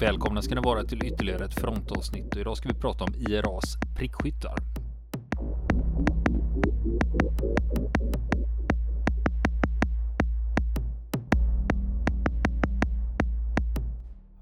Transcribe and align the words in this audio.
Välkomna 0.00 0.42
ska 0.42 0.54
ni 0.54 0.60
vara 0.60 0.84
till 0.84 1.04
ytterligare 1.04 1.44
ett 1.44 1.60
frontavsnitt 1.60 2.34
och 2.34 2.40
idag 2.40 2.56
ska 2.56 2.68
vi 2.68 2.74
prata 2.74 3.04
om 3.04 3.14
IRAs 3.14 3.76
prickskyttar. 3.96 4.56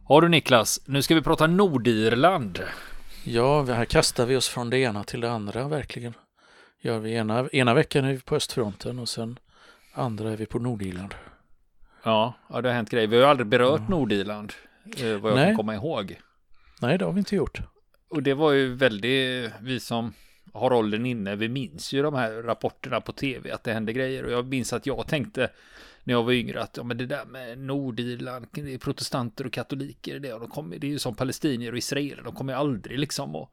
Har 0.05 0.21
du 0.21 0.29
Niklas, 0.29 0.81
nu 0.85 1.03
ska 1.03 1.15
vi 1.15 1.23
prata 1.23 1.47
Nordirland. 1.47 2.61
Ja, 3.25 3.63
här 3.63 3.85
kastar 3.85 4.27
vi 4.27 4.37
oss 4.37 4.49
från 4.49 4.71
det 4.71 4.79
ena 4.79 5.05
till 5.05 5.21
det 5.21 5.31
andra 5.31 5.69
verkligen. 5.69 6.15
Gör 6.81 6.99
vi 6.99 7.15
ena, 7.15 7.49
ena 7.53 7.75
veckan 7.75 8.05
är 8.05 8.13
vi 8.13 8.21
på 8.21 8.37
östfronten 8.37 8.99
och 8.99 9.09
sen 9.09 9.39
andra 9.93 10.33
är 10.33 10.37
vi 10.37 10.47
på 10.47 10.59
Nordirland. 10.59 11.15
Ja, 12.03 12.35
ja 12.49 12.61
det 12.61 12.69
har 12.69 12.75
hänt 12.75 12.91
grejer. 12.91 13.07
Vi 13.07 13.17
har 13.17 13.23
ju 13.23 13.31
aldrig 13.31 13.47
berört 13.47 13.81
ja. 13.81 13.91
Nordirland, 13.91 14.53
vad 15.21 15.33
jag 15.33 15.37
Nej. 15.37 15.47
kan 15.47 15.57
komma 15.57 15.75
ihåg. 15.75 16.21
Nej, 16.81 16.99
det 16.99 17.05
har 17.05 17.13
vi 17.13 17.19
inte 17.19 17.37
gjort. 17.37 17.61
Och 18.09 18.23
det 18.23 18.35
var 18.35 18.53
ju 18.53 18.75
väldigt, 18.75 19.53
vi 19.61 19.81
som 19.81 20.13
har 20.53 20.71
rollen 20.71 21.07
inne, 21.07 21.37
vi 21.37 21.49
minns 21.49 21.93
ju 21.93 22.03
de 22.03 22.15
här 22.15 22.33
rapporterna 22.33 23.01
på 23.01 23.13
tv, 23.13 23.51
att 23.51 23.65
det 23.65 23.73
hände 23.73 23.93
grejer. 23.93 24.25
Och 24.25 24.33
jag 24.33 24.47
minns 24.47 24.73
att 24.73 24.87
jag 24.87 25.07
tänkte 25.07 25.51
när 26.05 26.15
jag 26.15 26.23
var 26.23 26.33
yngre 26.33 26.63
att 26.63 26.77
ja, 26.77 26.83
men 26.83 26.97
det 26.97 27.07
där 27.07 27.25
med 27.25 27.59
Nordirland, 27.59 28.47
protestanter 28.81 29.47
och 29.47 29.53
katoliker, 29.53 30.19
det, 30.19 30.33
och 30.33 30.41
de 30.41 30.51
kommer, 30.51 30.79
det 30.79 30.87
är 30.87 30.91
ju 30.91 30.99
som 30.99 31.15
palestinier 31.15 31.73
och 31.73 31.79
israeler, 31.79 32.23
de 32.23 32.35
kommer 32.35 32.55
aldrig 32.55 32.99
liksom 32.99 33.37
att 33.37 33.49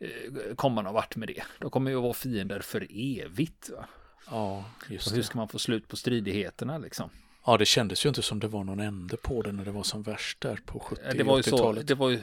eh, 0.00 0.54
komma 0.54 0.82
någon 0.82 0.94
vart 0.94 1.16
med 1.16 1.28
det. 1.28 1.42
De 1.58 1.70
kommer 1.70 1.90
ju 1.90 1.96
att 1.96 2.02
vara 2.02 2.14
fiender 2.14 2.60
för 2.60 2.86
evigt. 2.90 3.70
Va? 3.70 3.86
Ja, 4.30 4.64
just 4.88 5.06
och 5.06 5.16
hur 5.16 5.22
ska 5.22 5.38
man 5.38 5.48
få 5.48 5.58
slut 5.58 5.88
på 5.88 5.96
stridigheterna 5.96 6.78
liksom? 6.78 7.10
Ja, 7.44 7.56
det 7.56 7.66
kändes 7.66 8.04
ju 8.04 8.08
inte 8.08 8.22
som 8.22 8.40
det 8.40 8.48
var 8.48 8.64
någon 8.64 8.80
ände 8.80 9.16
på 9.16 9.42
det 9.42 9.52
när 9.52 9.64
det 9.64 9.70
var 9.70 9.82
som 9.82 10.02
värst 10.02 10.40
där 10.40 10.58
på 10.66 10.78
70 10.78 11.02
det 11.14 11.22
var 11.22 11.36
ju 11.36 11.42
så, 11.42 11.72
det 11.72 11.94
var 11.94 12.10
ju, 12.10 12.22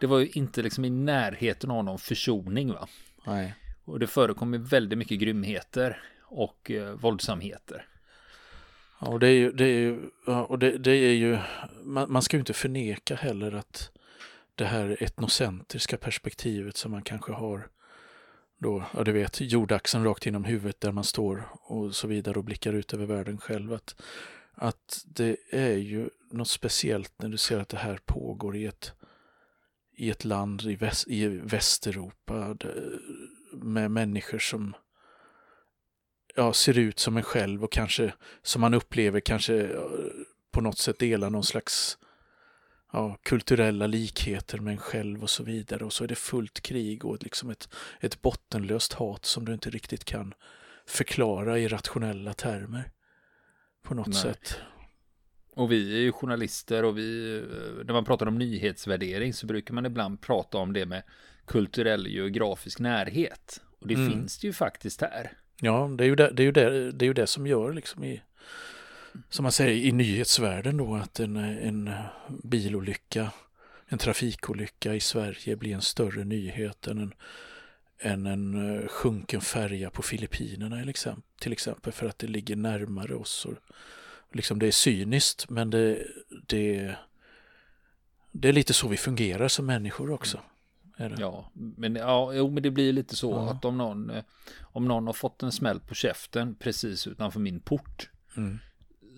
det 0.00 0.06
var 0.06 0.18
ju 0.18 0.28
inte 0.32 0.62
liksom 0.62 0.84
i 0.84 0.90
närheten 0.90 1.70
av 1.70 1.84
någon 1.84 1.98
försoning 1.98 2.72
va? 2.72 2.88
Nej. 3.26 3.54
Och 3.84 3.98
det 3.98 4.06
förekom 4.06 4.54
ju 4.54 4.60
väldigt 4.60 4.98
mycket 4.98 5.18
grymheter 5.18 6.02
och 6.22 6.70
eh, 6.70 6.92
våldsamheter. 6.92 7.86
Ja, 9.00 9.06
och 9.06 9.20
det 9.20 9.28
är 9.28 9.32
ju, 9.32 9.52
det 9.52 9.64
är 9.64 9.78
ju, 9.78 10.00
och 10.26 10.58
det, 10.58 10.78
det 10.78 10.90
är 10.90 11.12
ju 11.12 11.38
man, 11.82 12.12
man, 12.12 12.22
ska 12.22 12.36
ju 12.36 12.40
inte 12.40 12.52
förneka 12.52 13.14
heller 13.14 13.52
att 13.52 13.90
det 14.54 14.64
här 14.64 14.96
etnocentriska 15.00 15.96
perspektivet 15.96 16.76
som 16.76 16.90
man 16.90 17.02
kanske 17.02 17.32
har 17.32 17.68
då, 18.58 18.84
ja 18.94 19.04
du 19.04 19.12
vet, 19.12 19.40
jordaxeln 19.40 20.04
rakt 20.04 20.26
inom 20.26 20.44
huvudet 20.44 20.80
där 20.80 20.92
man 20.92 21.04
står 21.04 21.48
och 21.52 21.94
så 21.94 22.06
vidare 22.08 22.38
och 22.38 22.44
blickar 22.44 22.72
ut 22.72 22.94
över 22.94 23.06
världen 23.06 23.38
själv. 23.38 23.72
Att, 23.72 24.02
att 24.60 25.04
det 25.06 25.36
är 25.50 25.76
ju 25.76 26.08
något 26.30 26.48
speciellt 26.48 27.12
när 27.22 27.28
du 27.28 27.36
ser 27.36 27.58
att 27.58 27.68
det 27.68 27.76
här 27.76 27.98
pågår 28.04 28.56
i 28.56 28.66
ett, 28.66 28.92
i 29.96 30.10
ett 30.10 30.24
land 30.24 30.62
i, 30.62 30.76
väst, 30.76 31.08
i 31.08 31.28
Västeuropa 31.28 32.56
med 33.52 33.90
människor 33.90 34.38
som 34.38 34.74
ja, 36.34 36.52
ser 36.52 36.78
ut 36.78 36.98
som 36.98 37.16
en 37.16 37.22
själv 37.22 37.64
och 37.64 37.72
kanske 37.72 38.14
som 38.42 38.60
man 38.60 38.74
upplever 38.74 39.20
kanske 39.20 39.76
på 40.50 40.60
något 40.60 40.78
sätt 40.78 40.98
delar 40.98 41.30
någon 41.30 41.44
slags 41.44 41.98
ja, 42.92 43.18
kulturella 43.22 43.86
likheter 43.86 44.58
med 44.58 44.72
en 44.72 44.78
själv 44.78 45.22
och 45.22 45.30
så 45.30 45.42
vidare. 45.44 45.84
Och 45.84 45.92
så 45.92 46.04
är 46.04 46.08
det 46.08 46.14
fullt 46.14 46.60
krig 46.60 47.04
och 47.04 47.22
liksom 47.22 47.50
ett, 47.50 47.68
ett 48.00 48.22
bottenlöst 48.22 48.92
hat 48.92 49.24
som 49.24 49.44
du 49.44 49.52
inte 49.52 49.70
riktigt 49.70 50.04
kan 50.04 50.34
förklara 50.86 51.58
i 51.58 51.68
rationella 51.68 52.34
termer. 52.34 52.90
På 53.82 53.94
något 53.94 54.06
Nej. 54.06 54.22
sätt. 54.22 54.56
Och 55.54 55.72
vi 55.72 55.96
är 55.96 56.00
ju 56.00 56.12
journalister 56.12 56.84
och 56.84 56.98
vi, 56.98 57.42
när 57.84 57.92
man 57.92 58.04
pratar 58.04 58.26
om 58.26 58.38
nyhetsvärdering 58.38 59.34
så 59.34 59.46
brukar 59.46 59.74
man 59.74 59.86
ibland 59.86 60.20
prata 60.20 60.58
om 60.58 60.72
det 60.72 60.86
med 60.86 61.02
kulturell 61.46 62.06
geografisk 62.06 62.78
närhet. 62.78 63.62
Och 63.80 63.88
det 63.88 63.94
mm. 63.94 64.10
finns 64.10 64.38
det 64.38 64.46
ju 64.46 64.52
faktiskt 64.52 65.00
här. 65.00 65.32
Ja, 65.60 65.90
det 65.98 66.04
är 66.04 66.08
ju 66.08 66.16
det, 66.16 66.30
det, 66.30 66.42
är 66.42 66.44
ju 66.44 66.52
det, 66.52 66.92
det, 66.92 67.04
är 67.04 67.06
ju 67.06 67.12
det 67.12 67.26
som 67.26 67.46
gör 67.46 67.72
liksom 67.72 68.04
i, 68.04 68.22
som 69.28 69.42
man 69.42 69.52
säger 69.52 69.86
i 69.86 69.92
nyhetsvärlden 69.92 70.76
då, 70.76 70.94
att 70.94 71.20
en, 71.20 71.36
en 71.36 71.90
bilolycka, 72.28 73.30
en 73.86 73.98
trafikolycka 73.98 74.94
i 74.94 75.00
Sverige 75.00 75.56
blir 75.56 75.74
en 75.74 75.80
större 75.80 76.24
nyhet 76.24 76.86
än 76.86 76.98
en, 76.98 77.14
än 78.00 78.26
en 78.26 78.78
eh, 78.78 78.88
sjunken 78.88 79.40
färja 79.40 79.90
på 79.90 80.02
Filippinerna 80.02 80.92
till 81.40 81.52
exempel, 81.52 81.92
för 81.92 82.06
att 82.06 82.18
det 82.18 82.26
ligger 82.26 82.56
närmare 82.56 83.14
oss. 83.14 83.44
Och, 83.44 83.54
liksom 84.32 84.58
det 84.58 84.66
är 84.66 84.72
cyniskt, 84.72 85.50
men 85.50 85.70
det, 85.70 86.06
det, 86.46 86.94
det 88.32 88.48
är 88.48 88.52
lite 88.52 88.72
så 88.72 88.88
vi 88.88 88.96
fungerar 88.96 89.48
som 89.48 89.66
människor 89.66 90.10
också. 90.10 90.40
Ja, 91.18 91.50
men, 91.52 91.94
ja, 91.94 92.32
jo, 92.32 92.50
men 92.50 92.62
det 92.62 92.70
blir 92.70 92.92
lite 92.92 93.16
så 93.16 93.30
ja. 93.30 93.50
att 93.50 93.64
om 93.64 93.78
någon, 93.78 94.10
eh, 94.10 94.24
om 94.60 94.88
någon 94.88 95.06
har 95.06 95.12
fått 95.12 95.42
en 95.42 95.52
smäll 95.52 95.80
på 95.80 95.94
käften 95.94 96.54
precis 96.54 97.06
utanför 97.06 97.40
min 97.40 97.60
port 97.60 98.10
mm. 98.36 98.58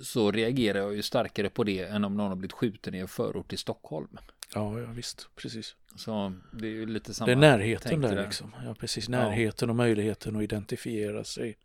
så 0.03 0.31
reagerar 0.31 0.79
jag 0.79 0.95
ju 0.95 1.03
starkare 1.03 1.51
på 1.51 1.65
det 1.65 1.81
än 1.81 2.05
om 2.05 2.17
någon 2.17 2.29
har 2.29 2.37
blivit 2.37 2.53
skjuten 2.53 2.95
i 2.95 2.99
en 2.99 3.09
förort 3.09 3.53
i 3.53 3.57
Stockholm. 3.57 4.19
Ja, 4.55 4.81
ja 4.81 4.87
visst, 4.87 5.29
precis. 5.37 5.77
Så 5.97 6.33
det 6.53 6.67
är 6.67 6.71
ju 6.71 6.87
lite 6.87 7.15
samma. 7.15 7.27
Det 7.27 7.33
är 7.33 7.37
närheten 7.37 8.01
där, 8.01 8.15
där 8.15 8.25
liksom. 8.25 8.55
Ja, 8.65 8.75
precis. 8.75 9.09
Närheten 9.09 9.71
och 9.71 9.77
möjligheten 9.77 10.37
att 10.37 10.43
identifiera 10.43 11.25
sig 11.25 11.59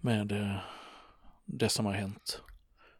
med 0.00 0.32
eh, 0.32 0.56
det 1.44 1.68
som 1.68 1.86
har 1.86 1.92
hänt. 1.92 2.42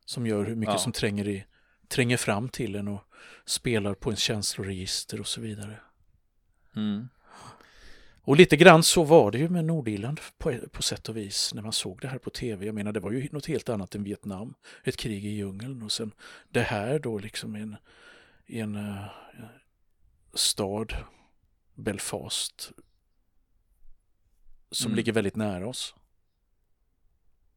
Som 0.05 0.27
gör 0.27 0.45
hur 0.45 0.55
mycket 0.55 0.75
ja. 0.75 0.79
som 0.79 0.93
tränger, 0.93 1.29
i, 1.29 1.45
tränger 1.89 2.17
fram 2.17 2.49
till 2.49 2.77
en 2.77 2.89
och 2.89 3.01
spelar 3.45 3.95
på 3.95 4.11
en 4.11 4.17
känsloregister 4.17 5.21
och 5.21 5.27
så 5.27 5.41
vidare. 5.41 5.77
Mm. 6.77 7.09
Och 8.23 8.37
lite 8.37 8.57
grann 8.57 8.83
så 8.83 9.05
var 9.05 9.31
det 9.31 9.39
ju 9.39 9.49
med 9.49 9.65
Nordirland 9.65 10.21
på, 10.39 10.59
på 10.73 10.83
sätt 10.83 11.09
och 11.09 11.17
vis 11.17 11.55
när 11.55 11.63
man 11.63 11.73
såg 11.73 12.01
det 12.01 12.09
här 12.09 12.19
på 12.19 12.31
tv. 12.31 12.67
Jag 12.67 12.75
menar 12.75 12.93
det 12.93 13.01
var 13.01 13.11
ju 13.11 13.29
något 13.33 13.47
helt 13.47 13.69
annat 13.69 13.95
än 13.95 14.05
Vietnam, 14.05 14.55
ett 14.85 14.97
krig 14.97 15.25
i 15.25 15.29
djungeln 15.29 15.83
och 15.83 15.93
sen 15.93 16.13
det 16.49 16.63
här 16.63 16.99
då 16.99 17.19
liksom 17.19 17.55
en, 17.55 17.77
i 18.51 18.61
en 18.61 18.77
uh, 18.77 19.05
stad, 20.35 20.95
Belfast, 21.75 22.73
som 24.71 24.87
mm. 24.87 24.97
ligger 24.97 25.13
väldigt 25.13 25.37
nära 25.37 25.69
oss. 25.69 25.95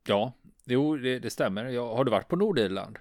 Ja, 0.08 0.34
jo 0.66 0.98
det, 0.98 1.20
det 1.20 1.30
stämmer. 1.30 1.66
Jag, 1.66 1.96
har 1.96 2.04
du 2.04 2.12
varit 2.12 2.28
på 2.28 2.36
Nordirland? 2.36 3.00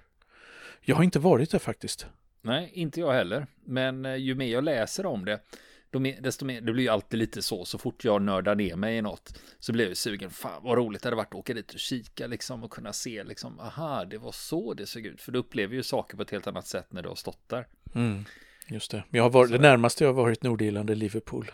Jag 0.81 0.95
har 0.95 1.03
inte 1.03 1.19
varit 1.19 1.51
där 1.51 1.59
faktiskt. 1.59 2.07
Nej, 2.41 2.71
inte 2.73 2.99
jag 2.99 3.13
heller. 3.13 3.47
Men 3.65 4.05
eh, 4.05 4.15
ju 4.15 4.35
mer 4.35 4.47
jag 4.47 4.63
läser 4.63 5.05
om 5.05 5.25
det 5.25 5.39
desto 5.99 6.45
mer, 6.45 6.61
det 6.61 6.73
blir 6.73 6.83
ju 6.83 6.89
alltid 6.89 7.19
lite 7.19 7.41
så, 7.41 7.65
så 7.65 7.77
fort 7.77 8.05
jag 8.05 8.21
nördar 8.21 8.55
ner 8.55 8.75
mig 8.75 8.97
i 8.97 9.01
något 9.01 9.39
så 9.59 9.73
blir 9.73 9.87
jag 9.87 9.97
sugen, 9.97 10.29
fan 10.29 10.63
vad 10.63 10.77
roligt 10.77 11.01
det 11.01 11.07
hade 11.07 11.15
varit 11.15 11.33
att 11.33 11.39
åka 11.39 11.53
dit 11.53 11.73
och 11.73 11.79
kika 11.79 12.27
liksom 12.27 12.63
och 12.63 12.71
kunna 12.71 12.93
se 12.93 13.23
liksom, 13.23 13.59
aha, 13.59 14.05
det 14.05 14.17
var 14.17 14.31
så 14.31 14.73
det 14.73 14.85
såg 14.85 15.05
ut, 15.05 15.21
för 15.21 15.31
du 15.31 15.39
upplever 15.39 15.75
ju 15.75 15.83
saker 15.83 16.17
på 16.17 16.23
ett 16.23 16.31
helt 16.31 16.47
annat 16.47 16.67
sätt 16.67 16.93
när 16.93 17.01
du 17.01 17.09
har 17.09 17.15
stått 17.15 17.49
där. 17.49 17.67
Mm, 17.95 18.25
just 18.67 18.91
det, 18.91 19.03
jag 19.09 19.23
har 19.23 19.29
varit, 19.29 19.51
det 19.51 19.57
närmaste 19.57 20.03
jag 20.03 20.13
har 20.13 20.23
varit 20.23 20.43
Nordirland 20.43 20.89
är 20.89 20.95
Liverpool. 20.95 21.51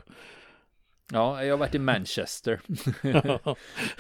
Ja, 1.12 1.44
jag 1.44 1.54
har 1.54 1.58
varit 1.58 1.76
i 1.76 1.80
Manchester. 1.80 2.62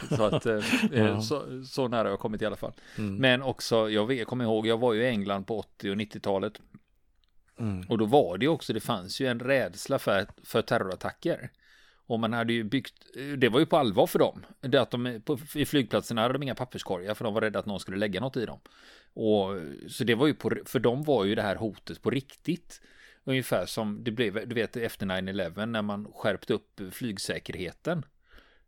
så, 0.15 0.23
att, 0.23 0.45
eh, 0.45 0.59
ja. 0.91 1.21
så, 1.21 1.63
så, 1.65 1.87
nära 1.87 2.03
jag 2.03 2.13
har 2.13 2.17
kommit 2.17 2.41
i 2.41 2.45
alla 2.45 2.55
fall. 2.55 2.73
Mm. 2.97 3.15
Men 3.15 3.41
också, 3.41 3.89
jag, 3.89 4.05
vet, 4.05 4.17
jag 4.17 4.27
kommer 4.27 4.43
ihåg, 4.43 4.67
jag 4.67 4.77
var 4.77 4.93
ju 4.93 5.01
i 5.01 5.07
England 5.07 5.43
på 5.43 5.59
80 5.59 5.91
och 5.91 5.95
90-talet. 5.95 6.61
Mm. 7.59 7.85
Och 7.89 7.97
då 7.97 8.05
var 8.05 8.37
det 8.37 8.47
också, 8.47 8.73
det 8.73 8.79
fanns 8.79 9.21
ju 9.21 9.27
en 9.27 9.39
rädsla 9.39 9.99
för, 9.99 10.27
för 10.43 10.61
terrorattacker. 10.61 11.51
Och 12.07 12.19
man 12.19 12.33
hade 12.33 12.53
ju 12.53 12.63
byggt, 12.63 12.93
det 13.37 13.49
var 13.49 13.59
ju 13.59 13.65
på 13.65 13.77
allvar 13.77 14.07
för 14.07 14.19
dem. 14.19 14.45
Det 14.61 14.81
att 14.81 14.91
de, 14.91 15.21
på, 15.25 15.37
I 15.55 15.65
flygplatserna 15.65 16.21
hade 16.21 16.33
de 16.33 16.43
inga 16.43 16.55
papperskorgar 16.55 17.13
för 17.13 17.25
de 17.25 17.33
var 17.33 17.41
rädda 17.41 17.59
att 17.59 17.65
någon 17.65 17.79
skulle 17.79 17.97
lägga 17.97 18.21
något 18.21 18.37
i 18.37 18.45
dem. 18.45 18.59
Och 19.13 19.55
så 19.87 20.03
det 20.03 20.15
var 20.15 20.27
ju 20.27 20.33
på, 20.33 20.51
för 20.65 20.79
dem 20.79 21.03
var 21.03 21.25
ju 21.25 21.35
det 21.35 21.41
här 21.41 21.55
hotet 21.55 22.01
på 22.01 22.09
riktigt. 22.09 22.81
Ungefär 23.23 23.65
som 23.65 24.03
det 24.03 24.11
blev, 24.11 24.47
du 24.47 24.55
vet 24.55 24.77
efter 24.77 25.05
9-11 25.05 25.65
när 25.65 25.81
man 25.81 26.07
skärpte 26.13 26.53
upp 26.53 26.81
flygsäkerheten. 26.91 28.05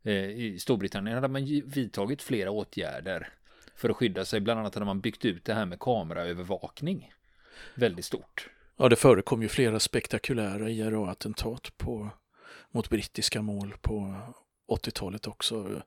Eh, 0.04 0.30
I 0.30 0.60
Storbritannien 0.60 1.16
hade 1.16 1.28
man 1.28 1.46
vidtagit 1.66 2.22
flera 2.22 2.52
åtgärder 2.52 3.30
för 3.76 3.90
att 3.90 3.96
skydda 3.96 4.26
sig. 4.26 4.40
Bland 4.40 4.60
annat 4.60 4.76
hade 4.76 4.86
man 4.86 5.02
byggt 5.02 5.26
ut 5.26 5.46
det 5.46 5.54
här 5.54 5.66
med 5.66 5.80
kameraövervakning. 5.80 7.14
Väldigt 7.76 8.06
stort. 8.06 8.50
Ja, 8.78 8.90
det 8.90 8.96
förekom 8.96 9.42
ju 9.42 9.48
flera 9.48 9.80
spektakulära 9.80 10.70
IRA-attentat 10.70 11.78
på, 11.78 12.10
mot 12.72 12.90
brittiska 12.90 13.42
mål 13.42 13.74
på 13.82 14.16
80-talet 14.76 15.28
också. 15.28 15.82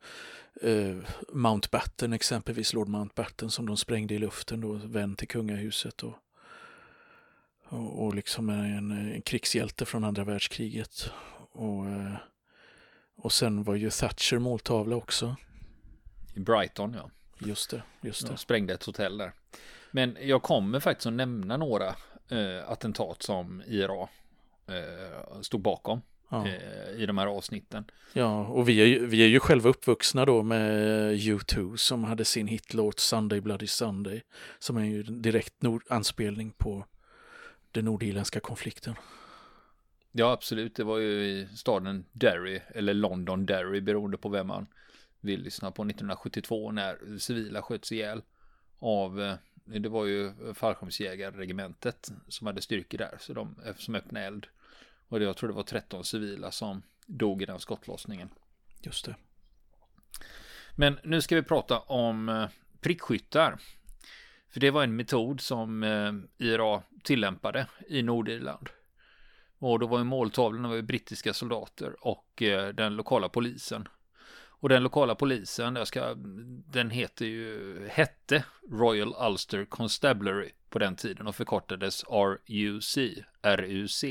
Eh, 0.63 0.97
Mountbatten 1.33 2.13
exempelvis, 2.13 2.73
Lord 2.73 2.89
Mountbatten 2.89 3.51
som 3.51 3.67
de 3.67 3.77
sprängde 3.77 4.15
i 4.15 4.19
luften 4.19 4.61
då, 4.61 4.73
vän 4.73 5.17
till 5.17 5.29
kungahuset 5.29 6.03
och, 6.03 6.15
och, 7.65 8.05
och 8.05 8.15
liksom 8.15 8.49
en, 8.49 8.91
en 8.91 9.23
krigshjälte 9.23 9.85
från 9.85 10.05
andra 10.05 10.25
världskriget. 10.25 11.11
Och, 11.53 11.87
eh, 11.87 12.15
och 13.17 13.33
sen 13.33 13.63
var 13.63 13.75
ju 13.75 13.91
Thatcher 13.91 14.39
måltavla 14.39 14.97
också. 14.97 15.37
I 16.35 16.41
Brighton 16.41 16.95
ja. 16.95 17.11
Just 17.39 17.71
det, 17.71 17.83
just 18.01 18.23
det. 18.23 18.33
De 18.33 18.37
sprängde 18.37 18.75
ett 18.75 18.85
hotell 18.85 19.19
där. 19.19 19.33
Men 19.91 20.17
jag 20.21 20.43
kommer 20.43 20.81
faktiskt 20.81 21.07
att 21.07 21.13
nämna 21.13 21.57
några 21.57 21.89
eh, 22.29 22.71
attentat 22.71 23.23
som 23.23 23.63
IRA 23.67 24.09
eh, 24.67 25.41
stod 25.41 25.61
bakom 25.61 26.03
ja. 26.35 26.47
eh, 26.49 27.03
i 27.03 27.07
de 27.07 27.19
här 27.19 27.27
avsnitten. 27.27 27.85
Ja, 28.13 28.47
och 28.47 28.69
vi 28.69 28.81
är, 28.81 28.87
ju, 28.87 29.07
vi 29.07 29.23
är 29.23 29.27
ju 29.27 29.41
själva 29.41 29.71
uppvuxna 29.71 30.25
då 30.25 30.43
med 30.43 30.71
U2 31.15 31.77
som 31.77 32.05
hade 32.05 32.25
sin 32.25 32.47
hitlåt 32.47 33.01
Sunday 33.01 33.41
Bloody 33.41 33.67
Sunday 33.67 34.23
som 34.59 34.77
är 34.77 34.85
ju 34.85 35.01
en 35.01 35.23
direkt 35.23 35.55
anspelning 35.89 36.51
på 36.51 36.87
den 37.73 37.85
nordirländska 37.85 38.41
konflikten. 38.41 38.95
Ja, 40.13 40.33
absolut. 40.33 40.77
Det 40.77 40.85
var 40.85 40.99
ju 40.99 41.25
i 41.25 41.49
staden 41.57 42.05
Derry, 42.13 42.61
eller 42.75 42.95
London 42.95 43.47
Derry, 43.47 43.81
beroende 43.81 44.17
på 44.17 44.29
vem 44.29 44.47
man 44.47 44.67
vill 45.21 45.43
lyssna 45.43 45.71
på, 45.71 45.83
1972 45.83 46.71
när 46.71 47.19
civila 47.19 47.63
sköts 47.63 47.93
ihjäl 47.93 48.23
av, 48.79 49.23
eh, 49.23 49.35
det 49.65 49.89
var 49.89 50.07
ju 50.07 50.33
fallskärmsjägarregementet 50.55 52.13
som 52.29 52.47
hade 52.47 52.61
styrkor 52.61 52.99
där, 52.99 53.17
så 53.21 53.33
de, 53.33 53.57
som 53.77 53.95
öppnade 53.95 54.27
eld. 54.27 54.47
Och 55.15 55.23
jag 55.23 55.37
tror 55.37 55.49
det 55.49 55.55
var 55.55 55.63
13 55.63 56.05
civila 56.05 56.51
som 56.51 56.83
dog 57.07 57.43
i 57.43 57.47
den 57.47 57.61
skottlossningen. 57.61 58.29
Just 58.83 59.05
det. 59.05 59.17
Men 60.77 60.99
nu 61.03 61.21
ska 61.21 61.35
vi 61.35 61.43
prata 61.43 61.79
om 61.79 62.29
eh, 62.29 62.49
prickskyttar. 62.81 63.59
För 64.51 64.61
det 64.61 64.71
var 64.71 64.85
en 64.85 64.97
metod 64.97 65.41
som 65.41 65.83
eh, 65.83 66.13
IRA 66.47 66.83
tillämpade 67.05 67.67
i 67.89 68.03
Nordirland. 68.03 68.69
Och 69.59 69.79
då 69.79 69.87
var 69.87 69.99
ju 69.99 70.05
måltavlorna 70.05 70.69
var 70.69 70.77
ju 70.77 70.83
brittiska 70.83 71.35
soldater 71.35 72.07
och 72.07 72.43
eh, 72.43 72.69
den 72.69 72.97
lokala 72.97 73.29
polisen. 73.29 73.89
Och 74.37 74.69
den 74.69 74.83
lokala 74.83 75.15
polisen, 75.15 75.77
jag 75.77 75.89
ska, 75.89 76.15
den 76.67 76.91
heter 76.91 77.27
ju, 77.27 77.89
hette 77.89 78.45
Royal 78.71 79.15
Ulster 79.31 79.65
Constabulary 79.65 80.51
på 80.71 80.79
den 80.79 80.97
tiden 80.97 81.27
och 81.27 81.37
förkortades 81.37 82.05
RUC, 82.05 82.99
RUC. 83.43 84.05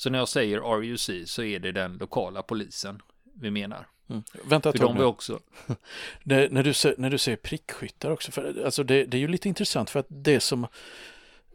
Så 0.00 0.10
när 0.10 0.18
jag 0.18 0.28
säger 0.28 0.60
RUC 0.60 1.30
så 1.30 1.42
är 1.42 1.58
det 1.58 1.72
den 1.72 1.96
lokala 1.96 2.42
polisen 2.42 3.02
vi 3.34 3.50
menar. 3.50 3.86
Mm. 4.08 4.22
Vänta 4.44 4.70
ett 4.70 4.76
tag 4.76 4.94
nu. 4.94 5.04
Också... 5.04 5.40
när, 6.22 6.48
när, 6.48 6.62
du, 6.62 6.94
när 6.98 7.10
du 7.10 7.18
säger 7.18 7.36
prickskyttar 7.36 8.10
också, 8.10 8.32
för, 8.32 8.64
alltså 8.64 8.84
det, 8.84 9.04
det 9.04 9.16
är 9.16 9.18
ju 9.18 9.28
lite 9.28 9.48
intressant 9.48 9.90
för 9.90 10.00
att 10.00 10.06
det 10.08 10.40
som 10.40 10.66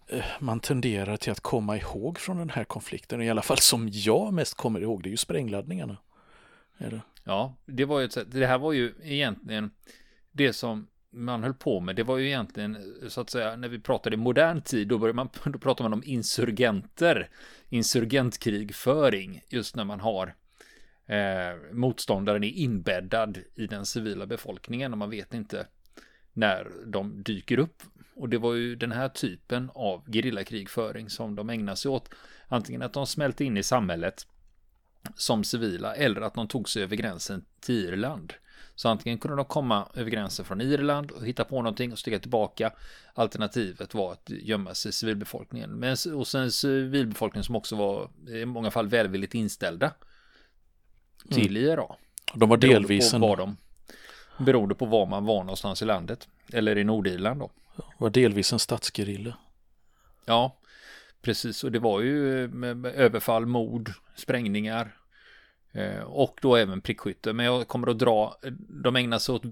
eh, 0.07 0.25
man 0.39 0.59
tenderar 0.59 1.17
till 1.17 1.31
att 1.31 1.39
komma 1.39 1.77
ihåg 1.77 2.19
från 2.19 2.37
den 2.37 2.49
här 2.49 2.63
konflikten, 2.63 3.21
i 3.21 3.29
alla 3.29 3.41
fall 3.41 3.57
som 3.57 3.89
jag 3.91 4.33
mest 4.33 4.53
kommer 4.53 4.79
ihåg, 4.79 5.03
det 5.03 5.09
är 5.09 5.11
ju 5.11 5.17
sprängladdningarna. 5.17 5.97
Är 6.77 6.91
det? 6.91 7.01
Ja, 7.23 7.55
det 7.65 7.85
var 7.85 7.99
ju 7.99 8.05
ett 8.05 8.13
sätt, 8.13 8.27
det 8.31 8.47
här 8.47 8.57
var 8.57 8.73
ju 8.73 8.93
egentligen 9.03 9.71
det 10.31 10.53
som 10.53 10.87
man 11.15 11.43
höll 11.43 11.53
på 11.53 11.79
med, 11.79 11.95
det 11.95 12.03
var 12.03 12.17
ju 12.17 12.27
egentligen 12.27 12.75
eh, 12.75 13.07
så 13.07 13.21
att 13.21 13.29
säga 13.29 13.55
när 13.55 13.69
vi 13.69 13.79
pratade 13.79 14.13
i 14.13 14.17
modern 14.17 14.61
tid, 14.61 14.87
då, 14.87 14.97
började 14.97 15.15
man, 15.15 15.29
då 15.51 15.59
pratar 15.59 15.83
man 15.83 15.93
om 15.93 16.03
insurgenter, 16.05 17.29
insurgentkrigföring, 17.69 19.41
just 19.49 19.75
när 19.75 19.83
man 19.83 19.99
har 19.99 20.35
eh, 21.05 21.55
motståndaren 21.71 22.43
är 22.43 22.51
inbäddad 22.51 23.37
i 23.55 23.67
den 23.67 23.85
civila 23.85 24.25
befolkningen 24.25 24.91
och 24.91 24.97
man 24.97 25.09
vet 25.09 25.33
inte 25.33 25.67
när 26.33 26.71
de 26.85 27.23
dyker 27.23 27.59
upp. 27.59 27.83
Och 28.15 28.29
det 28.29 28.37
var 28.37 28.53
ju 28.53 28.75
den 28.75 28.91
här 28.91 29.09
typen 29.09 29.71
av 29.73 30.11
gerillakrigföring 30.11 31.09
som 31.09 31.35
de 31.35 31.49
ägnade 31.49 31.77
sig 31.77 31.91
åt. 31.91 32.09
Antingen 32.47 32.81
att 32.81 32.93
de 32.93 33.07
smälte 33.07 33.45
in 33.45 33.57
i 33.57 33.63
samhället 33.63 34.27
som 35.15 35.43
civila 35.43 35.95
eller 35.95 36.21
att 36.21 36.33
de 36.33 36.47
tog 36.47 36.69
sig 36.69 36.83
över 36.83 36.95
gränsen 36.95 37.45
till 37.59 37.75
Irland. 37.75 38.33
Så 38.75 38.89
antingen 38.89 39.17
kunde 39.17 39.37
de 39.37 39.45
komma 39.45 39.87
över 39.93 40.11
gränsen 40.11 40.45
från 40.45 40.61
Irland 40.61 41.11
och 41.11 41.25
hitta 41.25 41.43
på 41.43 41.61
någonting 41.61 41.91
och 41.91 41.99
sticka 41.99 42.19
tillbaka. 42.19 42.71
Alternativet 43.13 43.93
var 43.93 44.11
att 44.11 44.29
gömma 44.29 44.73
sig 44.73 44.89
i 44.89 44.91
civilbefolkningen. 44.91 45.69
Men, 45.69 45.97
och 46.15 46.27
sen 46.27 46.51
civilbefolkningen 46.51 47.43
som 47.43 47.55
också 47.55 47.75
var 47.75 48.09
i 48.29 48.45
många 48.45 48.71
fall 48.71 48.87
välvilligt 48.87 49.33
inställda 49.33 49.91
till 51.31 51.57
mm. 51.57 51.71
IRA. 51.71 51.95
De 52.33 52.49
var 52.49 52.57
delvis 52.57 53.13
en... 53.13 53.21
Var 53.21 53.37
de, 53.37 53.57
beroende 54.37 54.75
på 54.75 54.85
var 54.85 55.05
man 55.05 55.25
var 55.25 55.43
någonstans 55.43 55.81
i 55.81 55.85
landet. 55.85 56.27
Eller 56.53 56.77
i 56.77 56.83
Nordirland 56.83 57.39
då. 57.39 57.51
Det 57.75 57.83
var 57.97 58.09
delvis 58.09 58.53
en 58.53 58.59
statsgerilla. 58.59 59.37
Ja, 60.25 60.57
precis. 61.21 61.63
Och 61.63 61.71
det 61.71 61.79
var 61.79 62.01
ju 62.01 62.43
överfall, 62.89 63.45
mord, 63.45 63.91
sprängningar, 64.15 64.97
och 66.05 66.39
då 66.41 66.55
även 66.55 66.81
prickskytte. 66.81 67.33
Men 67.33 67.45
jag 67.45 67.67
kommer 67.67 67.87
att 67.87 67.99
dra, 67.99 68.37
de 68.83 68.95
ägnar 68.95 69.19
sig 69.19 69.35
åt 69.35 69.43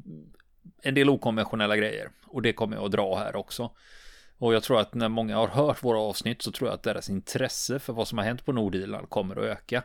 en 0.81 0.93
del 0.93 1.09
okonventionella 1.09 1.77
grejer. 1.77 2.09
Och 2.25 2.41
det 2.41 2.53
kommer 2.53 2.75
jag 2.75 2.85
att 2.85 2.91
dra 2.91 3.17
här 3.17 3.35
också. 3.35 3.71
Och 4.37 4.53
jag 4.53 4.63
tror 4.63 4.79
att 4.79 4.93
när 4.93 5.09
många 5.09 5.35
har 5.37 5.47
hört 5.47 5.83
våra 5.83 5.99
avsnitt 5.99 6.41
så 6.41 6.51
tror 6.51 6.69
jag 6.69 6.75
att 6.75 6.83
deras 6.83 7.09
intresse 7.09 7.79
för 7.79 7.93
vad 7.93 8.07
som 8.07 8.17
har 8.17 8.25
hänt 8.25 8.45
på 8.45 8.51
Nordirland 8.51 9.09
kommer 9.09 9.35
att 9.35 9.43
öka. 9.43 9.83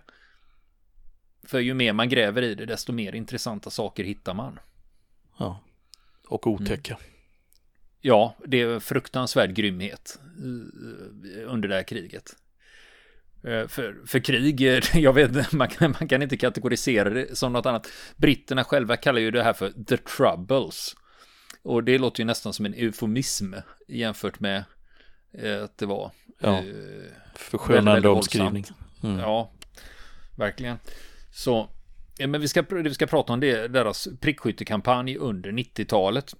För 1.43 1.59
ju 1.59 1.75
mer 1.75 1.93
man 1.93 2.09
gräver 2.09 2.43
i 2.43 2.55
det, 2.55 2.67
desto 2.67 2.93
mer 2.93 3.15
intressanta 3.15 3.71
saker 3.71 4.05
hittar 4.05 4.35
man. 4.35 4.59
Ja, 5.39 5.61
och 6.29 6.47
otäcka. 6.47 6.95
Mm. 6.95 7.07
Ja, 8.01 8.35
det 8.47 8.61
är 8.61 8.81
fruktansvärd 8.81 9.55
grymhet 9.55 10.21
eh, 10.39 11.53
under 11.53 11.69
det 11.69 11.75
här 11.75 11.83
kriget. 11.83 12.37
Eh, 13.45 13.67
för, 13.67 14.07
för 14.07 14.19
krig, 14.19 14.75
eh, 14.75 14.83
jag 15.03 15.13
vet 15.13 15.53
man 15.53 15.69
kan, 15.69 15.95
man 16.01 16.09
kan 16.09 16.23
inte 16.23 16.37
kategorisera 16.37 17.11
det 17.11 17.39
som 17.39 17.53
något 17.53 17.67
annat. 17.67 17.89
Britterna 18.17 18.65
själva 18.65 18.97
kallar 18.97 19.21
ju 19.21 19.31
det 19.31 19.43
här 19.43 19.53
för 19.53 19.71
the 19.71 19.97
troubles. 19.97 20.97
Och 21.63 21.85
det 21.85 21.99
låter 21.99 22.21
ju 22.21 22.25
nästan 22.25 22.53
som 22.53 22.67
en 22.67 22.75
eufemism 22.75 23.55
jämfört 23.89 24.41
med 24.41 24.65
eh, 25.33 25.65
att 25.65 25.79
det 25.79 25.87
var. 25.87 26.11
Ja, 26.41 26.63
förskönande 27.35 28.09
omskrivning. 28.09 28.65
Mm. 29.03 29.19
Ja, 29.19 29.51
verkligen. 30.37 30.79
Så, 31.31 31.69
men 32.19 32.41
vi 32.41 32.49
ska, 32.49 32.63
vi 32.71 32.95
ska 32.95 33.07
prata 33.07 33.33
om 33.33 33.41
det, 33.41 33.69
deras 33.69 34.09
prickskyttekampanj 34.21 35.17
under 35.17 35.51
90-talet. 35.51 36.35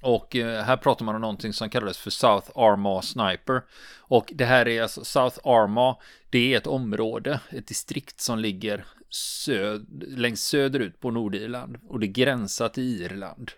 Och 0.00 0.36
eh, 0.36 0.64
här 0.64 0.76
pratar 0.76 1.04
man 1.04 1.14
om 1.14 1.20
någonting 1.20 1.52
som 1.52 1.70
kallades 1.70 1.98
för 1.98 2.10
South 2.10 2.50
Arma 2.54 3.02
Sniper. 3.02 3.62
Och 3.98 4.32
det 4.34 4.44
här 4.44 4.68
är 4.68 4.82
alltså 4.82 5.04
South 5.04 5.38
Arma. 5.44 5.96
Det 6.30 6.54
är 6.54 6.58
ett 6.58 6.66
område, 6.66 7.40
ett 7.50 7.66
distrikt 7.66 8.20
som 8.20 8.38
ligger 8.38 8.84
söd, 9.10 10.04
längst 10.08 10.46
söderut 10.46 11.00
på 11.00 11.10
Nordirland. 11.10 11.78
Och 11.88 12.00
det 12.00 12.06
gränsar 12.06 12.68
till 12.68 13.02
Irland. 13.02 13.50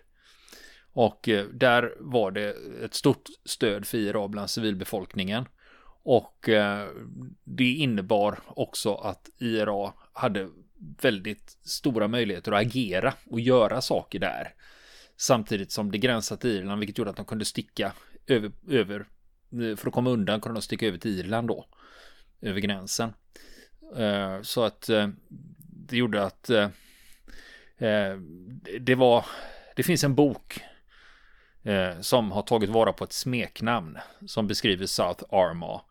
Och 0.93 1.29
eh, 1.29 1.45
där 1.45 1.93
var 1.99 2.31
det 2.31 2.55
ett 2.83 2.93
stort 2.93 3.29
stöd 3.45 3.87
för 3.87 3.97
IRA 3.97 4.27
bland 4.27 4.49
civilbefolkningen. 4.49 5.45
Och 6.03 6.49
eh, 6.49 6.87
det 7.43 7.71
innebar 7.71 8.39
också 8.47 8.95
att 8.95 9.29
IRA 9.37 9.93
hade 10.13 10.49
väldigt 11.01 11.57
stora 11.63 12.07
möjligheter 12.07 12.51
att 12.51 12.61
agera 12.61 13.13
och 13.29 13.39
göra 13.39 13.81
saker 13.81 14.19
där. 14.19 14.53
Samtidigt 15.17 15.71
som 15.71 15.91
det 15.91 15.97
gränsade 15.97 16.41
till 16.41 16.49
Irland, 16.49 16.79
vilket 16.79 16.97
gjorde 16.97 17.09
att 17.09 17.15
de 17.15 17.25
kunde 17.25 17.45
sticka 17.45 17.93
över, 18.27 18.51
över 18.69 19.05
för 19.75 19.87
att 19.87 19.93
komma 19.93 20.09
undan 20.09 20.41
kunde 20.41 20.59
de 20.59 20.61
sticka 20.61 20.87
över 20.87 20.97
till 20.97 21.19
Irland 21.19 21.47
då. 21.47 21.65
Över 22.41 22.59
gränsen. 22.59 23.13
Eh, 23.95 24.41
så 24.41 24.63
att 24.63 24.89
eh, 24.89 25.07
det 25.87 25.97
gjorde 25.97 26.23
att 26.23 26.49
eh, 26.49 26.69
det 28.79 28.95
var, 28.95 29.25
det 29.75 29.83
finns 29.83 30.03
en 30.03 30.15
bok 30.15 30.59
som 32.01 32.31
har 32.31 32.41
tagit 32.41 32.69
vara 32.69 32.93
på 32.93 33.03
ett 33.03 33.13
smeknamn 33.13 33.97
som 34.27 34.47
beskriver 34.47 34.85
South 34.85 35.23
Armagh. 35.29 35.83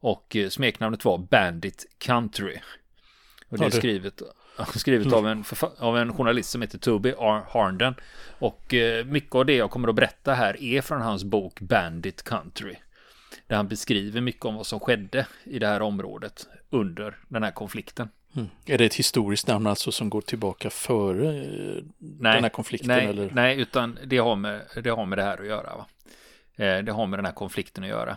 Och 0.00 0.36
smeknamnet 0.50 1.04
var 1.04 1.18
Bandit 1.18 1.86
Country. 1.98 2.58
Och 3.48 3.58
det 3.58 3.64
är 3.64 3.70
skrivet 3.70 4.22
Skrivet 4.74 5.12
av 5.12 5.28
en, 5.28 5.44
av 5.78 5.98
en 5.98 6.12
journalist 6.12 6.50
som 6.50 6.62
heter 6.62 6.78
Toby 6.78 7.10
R. 7.10 7.42
Harnden. 7.48 7.94
Och 8.38 8.74
eh, 8.74 9.04
mycket 9.04 9.34
av 9.34 9.46
det 9.46 9.54
jag 9.54 9.70
kommer 9.70 9.88
att 9.88 9.94
berätta 9.94 10.34
här 10.34 10.62
är 10.62 10.80
från 10.80 11.00
hans 11.00 11.24
bok 11.24 11.60
Bandit 11.60 12.22
Country. 12.22 12.74
Där 13.46 13.56
han 13.56 13.68
beskriver 13.68 14.20
mycket 14.20 14.44
om 14.44 14.54
vad 14.54 14.66
som 14.66 14.80
skedde 14.80 15.26
i 15.44 15.58
det 15.58 15.66
här 15.66 15.82
området 15.82 16.46
under 16.70 17.18
den 17.28 17.42
här 17.42 17.50
konflikten. 17.50 18.08
Mm. 18.36 18.48
Är 18.66 18.78
det 18.78 18.84
ett 18.84 18.94
historiskt 18.94 19.46
namn 19.46 19.66
alltså 19.66 19.92
som 19.92 20.10
går 20.10 20.20
tillbaka 20.20 20.70
före 20.70 21.28
eh, 21.28 21.82
nej, 21.98 22.34
den 22.34 22.42
här 22.42 22.48
konflikten? 22.48 22.88
Nej, 22.88 23.06
eller? 23.06 23.30
nej 23.30 23.60
utan 23.60 23.98
det 24.04 24.18
har, 24.18 24.36
med, 24.36 24.60
det 24.82 24.90
har 24.90 25.06
med 25.06 25.18
det 25.18 25.22
här 25.22 25.38
att 25.38 25.46
göra. 25.46 25.76
Va? 25.76 25.86
Eh, 26.56 26.78
det 26.78 26.92
har 26.92 27.06
med 27.06 27.18
den 27.18 27.24
här 27.24 27.32
konflikten 27.32 27.84
att 27.84 27.90
göra. 27.90 28.16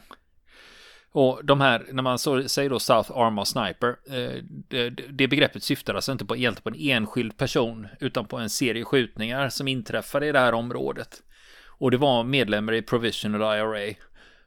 Och 1.16 1.46
de 1.46 1.62
här, 1.62 1.86
när 1.92 2.04
man 2.04 2.20
så, 2.20 2.50
säger 2.50 2.70
då 2.70 2.80
South 2.80 3.12
Armor 3.18 3.44
Sniper, 3.44 3.88
eh, 3.88 4.44
det, 4.68 4.90
det, 4.90 5.28
begreppet 5.28 5.64
syftar 5.64 5.94
alltså 5.96 6.12
inte 6.12 6.26
på, 6.26 6.36
på 6.64 6.70
en 6.70 6.76
enskild 6.80 7.38
person, 7.38 7.88
utan 8.00 8.26
på 8.26 8.38
en 8.38 8.50
serie 8.50 8.84
skjutningar 8.84 9.50
som 9.50 9.68
inträffade 9.68 10.28
i 10.28 10.32
det 10.32 10.40
här 10.40 10.54
området. 10.54 11.24
Och 11.68 11.92
det 11.92 11.98
var 11.98 12.24
medlemmar 12.24 12.74
i 12.74 12.82
Provisional 12.82 13.58
IRA 13.58 13.96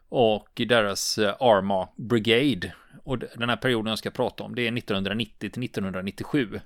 och 0.08 0.48
deras 0.68 1.18
eh, 1.18 1.34
Arma 1.40 1.88
Brigade. 1.96 2.72
Och 3.04 3.18
den 3.18 3.48
här 3.48 3.56
perioden 3.56 3.90
jag 3.90 3.98
ska 3.98 4.10
prata 4.10 4.44
om, 4.44 4.54
det 4.54 4.62
är 4.62 4.78
1990 4.78 5.50
till 5.50 5.64
1997. 5.64 6.60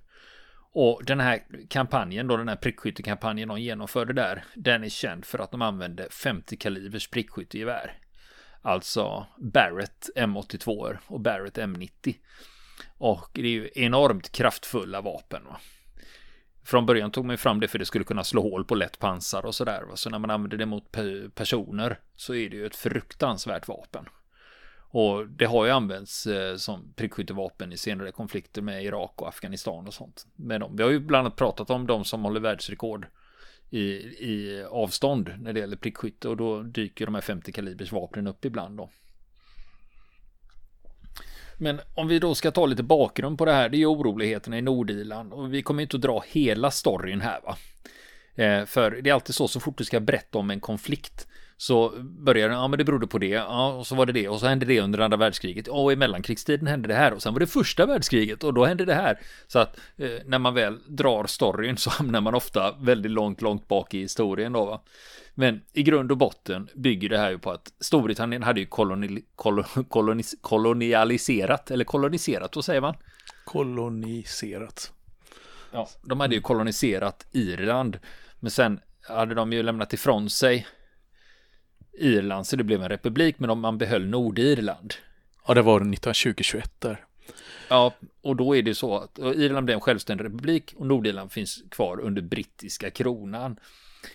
Och 0.73 1.03
den 1.05 1.21
här 1.21 1.43
kampanjen 1.69 2.27
då, 2.27 2.37
den 2.37 2.49
här 2.49 2.57
prickskyttekampanjen 2.57 3.49
de 3.49 3.61
genomförde 3.61 4.13
där, 4.13 4.45
den 4.55 4.85
är 4.85 4.89
känd 4.89 5.25
för 5.25 5.39
att 5.39 5.51
de 5.51 5.63
använde 5.63 6.09
50 6.11 6.57
kalibers 6.57 7.09
prickskyttegevär. 7.09 8.02
Alltså 8.63 9.27
Barrett 9.39 10.11
M82 10.17 10.97
och 11.07 11.21
Barrett 11.21 11.59
M90. 11.59 12.17
Och 12.99 13.31
det 13.33 13.41
är 13.41 13.47
ju 13.47 13.71
enormt 13.75 14.33
kraftfulla 14.33 15.01
vapen. 15.01 15.45
Va? 15.45 15.61
Från 16.65 16.87
början 16.87 17.11
tog 17.11 17.25
man 17.25 17.39
fram 17.39 17.61
det 17.61 17.69
för 17.69 17.79
det 17.79 17.85
skulle 17.85 18.05
kunna 18.05 18.25
slå 18.25 18.43
hål 18.43 18.65
på 18.65 18.75
lätt 18.75 18.99
pansar 18.99 19.47
och 19.47 19.55
sådär. 19.55 19.85
Så 19.95 20.11
när 20.11 20.19
man 20.19 20.31
använder 20.31 20.57
det 20.57 20.67
mot 20.67 20.93
personer 21.35 21.99
så 22.17 22.35
är 22.35 22.51
det 22.51 22.57
ju 22.57 22.67
ett 22.67 22.77
fruktansvärt 22.77 23.69
vapen. 23.69 24.09
Och 24.95 25.29
det 25.29 25.45
har 25.45 25.65
ju 25.65 25.71
använts 25.71 26.27
eh, 26.27 26.57
som 26.57 26.93
prickskyttevapen 26.97 27.73
i 27.73 27.77
senare 27.77 28.13
konflikter 28.13 28.63
med 28.63 28.85
Irak 28.85 29.23
och 29.23 29.29
Afghanistan 29.29 29.87
och 29.87 29.95
sånt. 29.95 30.27
Med 30.37 30.61
dem. 30.61 30.77
Vi 30.77 30.83
har 30.83 30.91
ju 30.91 31.01
bland 31.01 31.27
annat 31.27 31.39
pratat 31.39 31.71
om 31.71 31.87
de 31.87 32.05
som 32.05 32.25
håller 32.25 32.41
världsrekord 32.41 33.07
i, 33.73 33.81
i 34.19 34.65
avstånd 34.71 35.31
när 35.39 35.53
det 35.53 35.61
gäller 35.61 35.77
prickskytte 35.77 36.29
och 36.29 36.37
då 36.37 36.63
dyker 36.63 37.07
de 37.07 37.15
här 37.15 37.23
50 37.23 37.53
kalibers 37.53 37.93
vapnen 37.93 38.27
upp 38.27 38.45
ibland 38.45 38.77
då. 38.77 38.91
Men 41.59 41.81
om 41.95 42.09
vi 42.09 42.19
då 42.19 42.35
ska 42.35 42.51
ta 42.51 42.67
lite 42.67 42.83
bakgrund 42.83 43.39
på 43.39 43.45
det 43.45 43.53
här, 43.53 43.69
det 43.69 43.77
är 43.77 43.79
ju 43.79 43.87
oroligheterna 43.87 44.59
i 44.59 44.63
Nordirland 44.63 45.33
och 45.33 45.55
vi 45.55 45.63
kommer 45.63 45.83
inte 45.83 45.97
att 45.97 46.03
dra 46.03 46.25
hela 46.27 46.71
storyn 46.71 47.21
här 47.21 47.41
va. 47.41 47.57
Eh, 48.35 48.65
för 48.65 48.91
det 48.91 49.11
är 49.11 49.15
alltid 49.15 49.35
så, 49.35 49.49
så 49.49 49.61
fort 49.61 49.79
du 49.79 49.85
ska 49.85 50.01
berätta 50.01 50.39
om 50.39 50.51
en 50.51 50.61
konflikt 50.61 51.29
så 51.63 51.93
började 52.03 52.55
ja 52.55 52.69
men 52.69 52.79
det 52.79 52.85
berodde 52.85 53.07
på 53.07 53.19
det, 53.19 53.27
ja 53.27 53.73
och 53.73 53.87
så 53.87 53.95
var 53.95 54.07
det 54.07 54.13
det 54.13 54.29
och 54.29 54.41
så 54.41 54.47
hände 54.47 54.67
det 54.67 54.81
under 54.81 54.99
andra 54.99 55.17
världskriget 55.17 55.69
och 55.69 55.93
i 55.93 55.97
mellankrigstiden 55.97 56.67
hände 56.67 56.89
det 56.89 56.95
här 56.95 57.13
och 57.13 57.23
sen 57.23 57.33
var 57.33 57.41
det 57.41 57.47
första 57.47 57.87
världskriget 57.87 58.45
och 58.45 58.55
då 58.55 58.65
hände 58.65 58.85
det 58.85 58.95
här. 58.95 59.21
Så 59.47 59.59
att 59.59 59.81
eh, 59.97 60.11
när 60.25 60.39
man 60.39 60.55
väl 60.55 60.79
drar 60.87 61.25
storyn 61.27 61.77
så 61.77 61.91
hamnar 61.99 62.21
man 62.21 62.35
ofta 62.35 62.73
väldigt 62.81 63.13
långt, 63.13 63.43
långt 63.43 63.69
bak 63.69 63.95
i 63.95 64.01
historien 64.01 64.53
då 64.53 64.65
va. 64.65 64.83
Men 65.35 65.61
i 65.73 65.83
grund 65.83 66.11
och 66.13 66.19
botten 66.19 66.69
bygger 66.75 67.09
det 67.09 67.19
här 67.19 67.31
ju 67.31 67.39
på 67.39 67.51
att 67.51 67.73
Storbritannien 67.81 68.43
hade 68.43 68.61
ju 68.61 68.67
koloni, 68.67 69.25
kol, 69.35 69.65
kolonis, 69.89 70.35
kolonialiserat, 70.41 71.71
eller 71.71 71.85
koloniserat, 71.85 72.57
vad 72.57 72.65
säger 72.65 72.81
man? 72.81 72.95
Koloniserat. 73.45 74.93
Ja, 75.73 75.89
de 76.03 76.21
hade 76.21 76.35
ju 76.35 76.41
koloniserat 76.41 77.27
Irland, 77.33 77.99
men 78.41 78.51
sen 78.51 78.81
hade 79.09 79.35
de 79.35 79.53
ju 79.53 79.63
lämnat 79.63 79.93
ifrån 79.93 80.31
sig 80.31 80.67
Irland 81.99 82.47
så 82.47 82.57
det 82.57 82.65
blev 82.65 82.83
en 82.83 82.89
republik, 82.89 83.39
men 83.39 83.59
man 83.59 83.79
behöll 83.79 84.07
Nordirland. 84.07 84.95
Ja, 85.47 85.55
det 85.55 85.63
var 85.63 85.81
1920-21 85.81 86.71
där. 86.79 87.05
Ja, 87.69 87.95
och 88.23 88.37
då 88.37 88.57
är 88.57 88.63
det 88.63 88.75
så 88.75 88.97
att 88.97 89.19
Irland 89.19 89.65
blev 89.65 89.75
en 89.75 89.81
självständig 89.81 90.25
republik 90.25 90.75
och 90.77 90.87
Nordirland 90.87 91.33
finns 91.33 91.63
kvar 91.71 92.01
under 92.01 92.23
brittiska 92.23 92.91
kronan. 92.91 93.57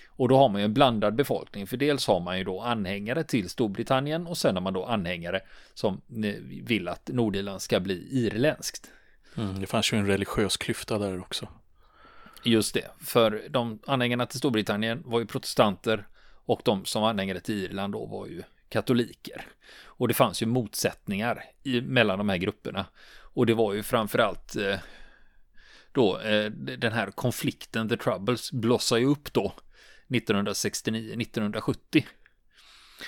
Och 0.10 0.29
då 0.29 0.38
har 0.38 0.50
man 0.50 0.62
ju 0.62 0.65
en 0.65 0.74
blandad 0.74 1.15
befolkning, 1.15 1.67
för 1.67 1.77
dels 1.77 2.07
har 2.07 2.19
man 2.19 2.38
ju 2.38 2.43
då 2.43 2.62
anhängare 2.62 3.24
till 3.24 3.50
Storbritannien 3.50 4.27
och 4.27 4.38
sen 4.38 4.55
har 4.55 4.62
man 4.62 4.74
då 4.74 4.86
anhängare 4.86 5.41
som 5.74 6.01
vill 6.63 6.88
att 6.88 7.10
Nordirland 7.13 7.62
ska 7.62 7.79
bli 7.79 8.07
irländskt. 8.12 8.91
Mm, 9.36 9.60
det 9.62 9.67
fanns 9.67 9.93
ju 9.93 9.98
en 9.98 10.07
religiös 10.07 10.57
klyfta 10.57 10.98
där 10.98 11.19
också. 11.19 11.48
Just 12.43 12.74
det, 12.74 12.91
för 13.00 13.43
de 13.50 13.79
anhängarna 13.88 14.25
till 14.25 14.39
Storbritannien 14.39 15.03
var 15.05 15.19
ju 15.19 15.25
protestanter 15.25 16.07
och 16.47 16.61
de 16.65 16.85
som 16.85 17.01
var 17.01 17.09
anhängare 17.09 17.39
till 17.39 17.63
Irland 17.63 17.93
då 17.93 18.05
var 18.05 18.27
ju 18.27 18.43
katoliker. 18.69 19.45
Och 19.83 20.07
det 20.07 20.13
fanns 20.13 20.41
ju 20.41 20.45
motsättningar 20.45 21.43
i, 21.63 21.81
mellan 21.81 22.17
de 22.17 22.29
här 22.29 22.37
grupperna. 22.37 22.85
Och 23.33 23.45
det 23.45 23.53
var 23.53 23.73
ju 23.73 23.83
framförallt 23.83 24.55
eh, 24.55 24.79
då 25.91 26.19
eh, 26.19 26.51
den 26.51 26.93
här 26.93 27.11
konflikten, 27.11 27.89
The 27.89 27.97
Troubles, 27.97 28.51
blossade 28.51 29.01
ju 29.01 29.07
upp 29.07 29.33
då 29.33 29.53
1969-1970. 30.07 32.03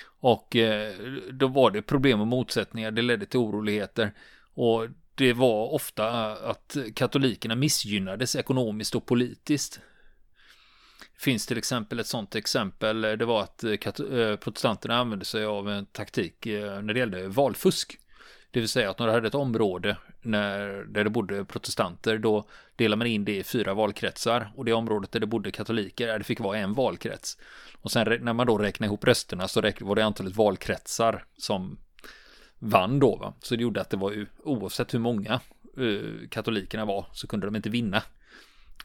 Och 0.01 0.55
eh, 0.55 0.93
då 1.31 1.47
var 1.47 1.71
det 1.71 1.81
problem 1.81 2.21
och 2.21 2.27
motsättningar, 2.27 2.91
det 2.91 3.01
ledde 3.01 3.25
till 3.25 3.39
oroligheter. 3.39 4.13
Och 4.53 4.87
det 5.15 5.33
var 5.33 5.73
ofta 5.73 6.31
att 6.31 6.77
katolikerna 6.95 7.55
missgynnades 7.55 8.35
ekonomiskt 8.35 8.95
och 8.95 9.05
politiskt 9.05 9.79
finns 11.19 11.45
till 11.45 11.57
exempel 11.57 11.99
ett 11.99 12.07
sånt 12.07 12.35
exempel. 12.35 13.03
Eh, 13.03 13.11
det 13.11 13.25
var 13.25 13.41
att 13.41 13.63
eh, 13.63 13.71
eh, 13.71 14.35
protestanterna 14.35 14.97
använde 14.97 15.25
sig 15.25 15.45
av 15.45 15.69
en 15.69 15.85
taktik 15.85 16.45
när 16.45 16.93
det 16.93 16.99
gällde 16.99 17.27
valfusk. 17.27 17.99
Det 18.51 18.59
vill 18.59 18.69
säga 18.69 18.89
att 18.89 18.99
när 18.99 19.07
du 19.07 19.13
hade 19.13 19.27
ett 19.27 19.35
område 19.35 19.97
när, 20.21 20.83
där 20.83 21.03
det 21.03 21.09
bodde 21.09 21.45
protestanter, 21.45 22.17
då 22.17 22.47
delar 22.75 22.97
man 22.97 23.07
in 23.07 23.25
det 23.25 23.37
i 23.37 23.43
fyra 23.43 23.73
valkretsar. 23.73 24.51
Och 24.55 24.65
det 24.65 24.73
området 24.73 25.11
där 25.11 25.19
det 25.19 25.27
bodde 25.27 25.51
katoliker, 25.51 26.17
det 26.17 26.23
fick 26.23 26.39
vara 26.39 26.57
en 26.57 26.73
valkrets. 26.73 27.37
Och 27.81 27.91
sen 27.91 28.17
när 28.21 28.33
man 28.33 28.47
då 28.47 28.57
räknade 28.57 28.87
ihop 28.87 29.03
rösterna 29.03 29.47
så 29.47 29.61
var 29.61 29.95
det 29.95 30.05
antalet 30.05 30.35
valkretsar 30.35 31.25
som 31.37 31.77
vann 32.59 32.99
då. 32.99 33.15
Va? 33.15 33.33
Så 33.41 33.55
det 33.55 33.61
gjorde 33.61 33.81
att 33.81 33.89
det 33.89 33.97
var 33.97 34.11
ju, 34.11 34.25
oavsett 34.43 34.93
hur 34.93 34.99
många 34.99 35.39
katolikerna 36.29 36.85
var, 36.85 37.05
så 37.13 37.27
kunde 37.27 37.47
de 37.47 37.55
inte 37.55 37.69
vinna 37.69 38.03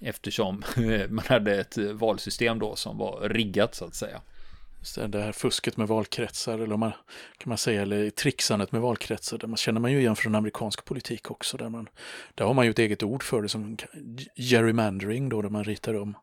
Eftersom 0.00 0.62
man 1.08 1.24
hade 1.28 1.60
ett 1.60 1.76
valsystem 1.76 2.58
då 2.58 2.76
som 2.76 2.98
var 2.98 3.28
riggat 3.28 3.74
så 3.74 3.84
att 3.84 3.94
säga. 3.94 4.20
Det 5.08 5.20
här 5.20 5.32
fusket 5.32 5.76
med 5.76 5.88
valkretsar, 5.88 6.58
eller 6.58 6.76
man, 6.76 6.92
kan 7.38 7.48
man 7.48 7.58
säga, 7.58 7.82
eller 7.82 8.10
trixandet 8.10 8.72
med 8.72 8.80
valkretsar, 8.80 9.38
det 9.38 9.58
känner 9.58 9.80
man 9.80 9.92
ju 9.92 9.98
igen 9.98 10.16
från 10.16 10.34
amerikansk 10.34 10.84
politik 10.84 11.30
också. 11.30 11.56
Där, 11.56 11.68
man, 11.68 11.88
där 12.34 12.44
har 12.44 12.54
man 12.54 12.64
ju 12.64 12.70
ett 12.70 12.78
eget 12.78 13.02
ord 13.02 13.22
för 13.22 13.42
det 13.42 13.48
som 13.48 13.76
gerrymandering, 14.36 15.28
då, 15.28 15.42
där 15.42 15.48
man 15.48 15.64
ritar 15.64 15.94
om 15.94 16.16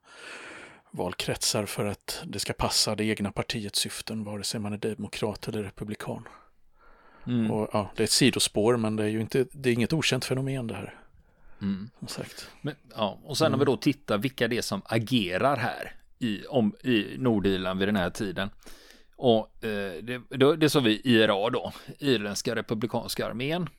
valkretsar 0.92 1.66
för 1.66 1.86
att 1.86 2.24
det 2.26 2.40
ska 2.40 2.54
passa 2.54 2.96
det 2.96 3.06
egna 3.06 3.32
partiets 3.32 3.80
syften, 3.80 4.24
vare 4.24 4.44
sig 4.44 4.60
man 4.60 4.74
är 4.74 4.78
demokrat 4.78 5.48
eller 5.48 5.64
republikan. 5.64 6.28
Mm. 7.28 7.52
Och, 7.52 7.70
ja, 7.74 7.92
det 7.96 8.04
är 8.04 8.06
ett 8.06 8.12
sidospår, 8.12 8.78
men 8.78 8.96
det 8.96 9.04
är 9.04 9.08
ju 9.08 9.22
inte, 9.22 9.46
det 9.52 9.70
är 9.70 9.74
inget 9.74 9.94
okänt 9.94 10.26
fenomen 10.26 10.68
det 10.68 10.76
här. 10.76 11.01
Mm. 11.62 11.90
Sagt. 12.08 12.50
Men, 12.62 12.76
ja, 12.96 13.20
och 13.24 13.38
sen 13.38 13.48
mm. 13.48 13.60
när 13.60 13.66
vi 13.66 13.72
då 13.72 13.78
tittar 13.78 14.18
vilka 14.18 14.48
det 14.48 14.58
är 14.58 14.62
som 14.62 14.82
agerar 14.86 15.58
här 15.58 15.96
i, 16.20 16.46
om, 16.46 16.76
i 16.84 17.16
Nordirland 17.18 17.80
vid 17.80 17.88
den 17.88 17.96
här 17.96 18.10
tiden. 18.10 18.50
Och 19.16 19.64
eh, 19.64 20.04
det, 20.04 20.22
det, 20.30 20.56
det 20.56 20.70
såg 20.70 20.84
vi 20.84 21.02
IRA 21.04 21.50
då, 21.50 21.74
Irländska 22.00 22.56
republikanska 22.56 23.28
armén. 23.28 23.70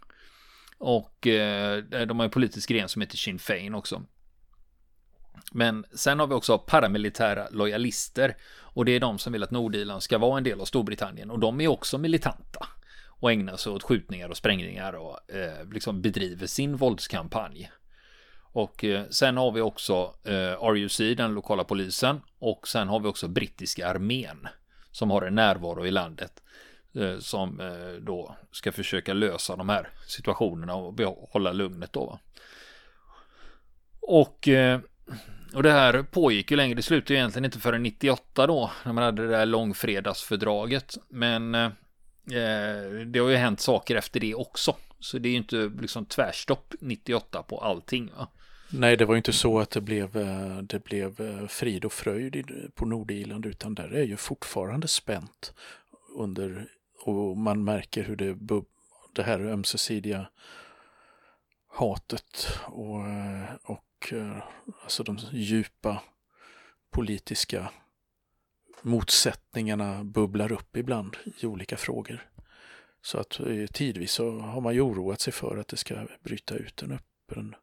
Och 0.79 1.27
eh, 1.27 1.83
de 1.83 2.19
har 2.19 2.25
en 2.25 2.31
politisk 2.31 2.69
gren 2.69 2.89
som 2.89 3.03
heter 3.03 3.17
Sinn 3.17 3.39
Fein 3.39 3.75
också. 3.75 4.03
Men 5.53 5.85
sen 5.95 6.21
har 6.21 6.27
vi 6.27 6.35
också 6.35 6.59
paramilitära 6.59 7.49
lojalister 7.51 8.37
och 8.55 8.85
det 8.85 8.93
är 8.93 9.01
de 9.01 9.19
som 9.19 9.33
vill 9.33 9.43
att 9.43 9.51
Nordirland 9.51 10.03
ska 10.03 10.19
vara 10.19 10.39
en 10.39 10.45
del 10.45 10.61
av 10.61 10.65
Storbritannien 10.65 11.31
och 11.31 11.39
de 11.39 11.61
är 11.61 11.69
också 11.69 11.99
militanta 11.99 12.67
och 13.23 13.33
ägnar 13.33 13.57
sig 13.57 13.73
åt 13.73 13.83
skjutningar 13.83 14.29
och 14.29 14.37
sprängningar 14.37 14.93
och 14.93 15.31
eh, 15.31 15.69
liksom 15.73 16.03
bedriver 16.03 16.47
sin 16.47 16.77
våldskampanj. 16.77 17.71
Och 18.43 18.85
eh, 18.85 19.05
sen 19.11 19.37
har 19.37 19.53
vi 19.53 19.61
också 19.61 20.15
eh, 20.25 20.73
RUC, 20.73 20.97
den 20.97 21.35
lokala 21.35 21.65
polisen, 21.65 22.21
och 22.39 22.69
sen 22.69 22.89
har 22.89 23.01
vi 23.01 23.09
också 23.09 23.29
brittiska 23.29 23.89
armén 23.89 24.49
som 24.91 25.11
har 25.11 25.23
en 25.23 25.35
närvaro 25.35 25.87
i 25.87 25.91
landet 25.91 26.43
eh, 26.95 27.19
som 27.19 27.61
eh, 27.61 27.93
då 28.01 28.37
ska 28.53 28.73
försöka 28.73 29.13
lösa 29.13 29.57
de 29.57 29.69
här 29.69 29.89
situationerna 30.07 30.75
och 30.75 30.95
behålla 30.95 31.53
lugnet 31.53 31.93
då. 31.93 32.19
Och 34.01 34.49
eh, 34.49 34.81
och 35.55 35.63
det 35.63 35.73
här 35.73 36.03
pågick 36.03 36.51
ju 36.51 36.57
länge, 36.57 36.75
det 36.75 36.83
slutade 36.83 37.15
egentligen 37.15 37.45
inte 37.45 37.59
förrän 37.59 37.83
98 37.83 38.47
då, 38.47 38.71
när 38.85 38.93
man 38.93 39.05
hade 39.05 39.23
det 39.23 39.29
där 39.29 39.47
långfredagsfördraget. 39.47 40.97
Men 41.09 41.55
Eh, 41.55 41.71
Eh, 42.27 43.07
det 43.07 43.19
har 43.19 43.29
ju 43.29 43.37
hänt 43.37 43.61
saker 43.61 43.97
efter 43.97 44.21
det 44.21 44.35
också. 44.35 44.77
Så 44.99 45.19
det 45.19 45.29
är 45.29 45.31
ju 45.31 45.37
inte 45.37 45.71
liksom 45.81 46.07
tvärstopp 46.07 46.75
98 46.81 47.43
på 47.43 47.59
allting. 47.59 48.11
Va? 48.17 48.29
Nej, 48.71 48.97
det 48.97 49.05
var 49.05 49.15
ju 49.15 49.19
inte 49.19 49.33
så 49.33 49.59
att 49.59 49.71
det 49.71 49.81
blev, 49.81 50.17
eh, 50.17 50.59
det 50.59 50.85
blev 50.85 51.21
eh, 51.21 51.47
frid 51.47 51.85
och 51.85 51.93
fröjd 51.93 52.71
på 52.75 52.87
Nordirland 52.87 53.47
utan 53.47 53.75
där 53.75 53.89
är 53.89 54.05
ju 54.05 54.17
fortfarande 54.17 54.89
spänt 54.89 55.55
under 56.17 56.69
och 57.05 57.37
man 57.37 57.65
märker 57.65 58.03
hur 58.03 58.17
det, 58.17 58.37
det 59.15 59.23
här 59.23 59.41
ömsesidiga 59.41 60.29
hatet 61.69 62.59
och, 62.67 63.01
och 63.63 64.13
alltså 64.83 65.03
de 65.03 65.19
djupa 65.33 66.03
politiska 66.91 67.71
motsättningarna 68.83 70.05
bubblar 70.05 70.53
upp 70.53 70.77
ibland 70.77 71.17
i 71.41 71.47
olika 71.47 71.77
frågor. 71.77 72.29
Så 73.03 73.19
att 73.19 73.41
eh, 73.41 73.67
tidvis 73.67 74.13
så 74.13 74.41
har 74.41 74.61
man 74.61 74.75
ju 74.75 74.81
oroat 74.81 75.21
sig 75.21 75.33
för 75.33 75.57
att 75.57 75.69
det 75.69 75.77
ska 75.77 76.07
bryta 76.23 76.55
ut 76.55 76.83
en 76.83 76.93
öppen 76.93 77.55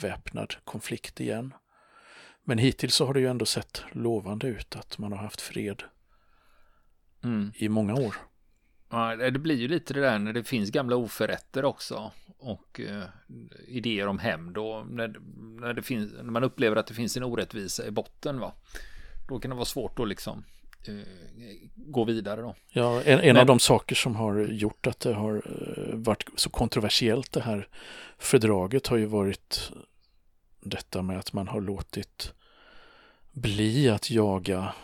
väpnad 0.00 0.54
konflikt 0.64 1.20
igen. 1.20 1.54
Men 2.44 2.58
hittills 2.58 2.94
så 2.94 3.06
har 3.06 3.14
det 3.14 3.20
ju 3.20 3.26
ändå 3.26 3.46
sett 3.46 3.84
lovande 3.92 4.46
ut 4.46 4.76
att 4.76 4.98
man 4.98 5.12
har 5.12 5.18
haft 5.18 5.40
fred 5.40 5.82
mm. 7.24 7.52
i 7.54 7.68
många 7.68 7.94
år. 7.94 8.16
Ja, 8.90 9.16
det 9.16 9.38
blir 9.38 9.56
ju 9.56 9.68
lite 9.68 9.94
det 9.94 10.00
där 10.00 10.18
när 10.18 10.32
det 10.32 10.44
finns 10.44 10.70
gamla 10.70 10.96
oförrätter 10.96 11.64
också 11.64 12.12
och 12.38 12.80
eh, 12.80 13.04
idéer 13.68 14.06
om 14.06 14.18
hämnd 14.18 14.58
och 14.58 14.86
när, 14.86 15.16
när, 15.60 15.74
det 15.74 15.82
finns, 15.82 16.12
när 16.12 16.30
man 16.30 16.44
upplever 16.44 16.76
att 16.76 16.86
det 16.86 16.94
finns 16.94 17.16
en 17.16 17.22
orättvisa 17.22 17.86
i 17.86 17.90
botten 17.90 18.40
va. 18.40 18.52
Då 19.28 19.38
kan 19.38 19.50
det 19.50 19.54
vara 19.54 19.64
svårt 19.64 19.98
att 19.98 20.08
liksom 20.08 20.44
gå 21.74 22.04
vidare 22.04 22.40
då. 22.40 22.54
Ja, 22.68 23.02
en, 23.02 23.18
en 23.18 23.26
Men, 23.26 23.36
av 23.36 23.46
de 23.46 23.58
saker 23.58 23.94
som 23.94 24.16
har 24.16 24.38
gjort 24.38 24.86
att 24.86 25.00
det 25.00 25.14
har 25.14 25.42
varit 25.92 26.24
så 26.36 26.50
kontroversiellt 26.50 27.32
det 27.32 27.40
här 27.42 27.68
fördraget 28.18 28.86
har 28.86 28.96
ju 28.96 29.06
varit 29.06 29.72
detta 30.60 31.02
med 31.02 31.18
att 31.18 31.32
man 31.32 31.48
har 31.48 31.60
låtit 31.60 32.34
bli 33.32 33.88
att 33.88 34.10
jaga 34.10 34.74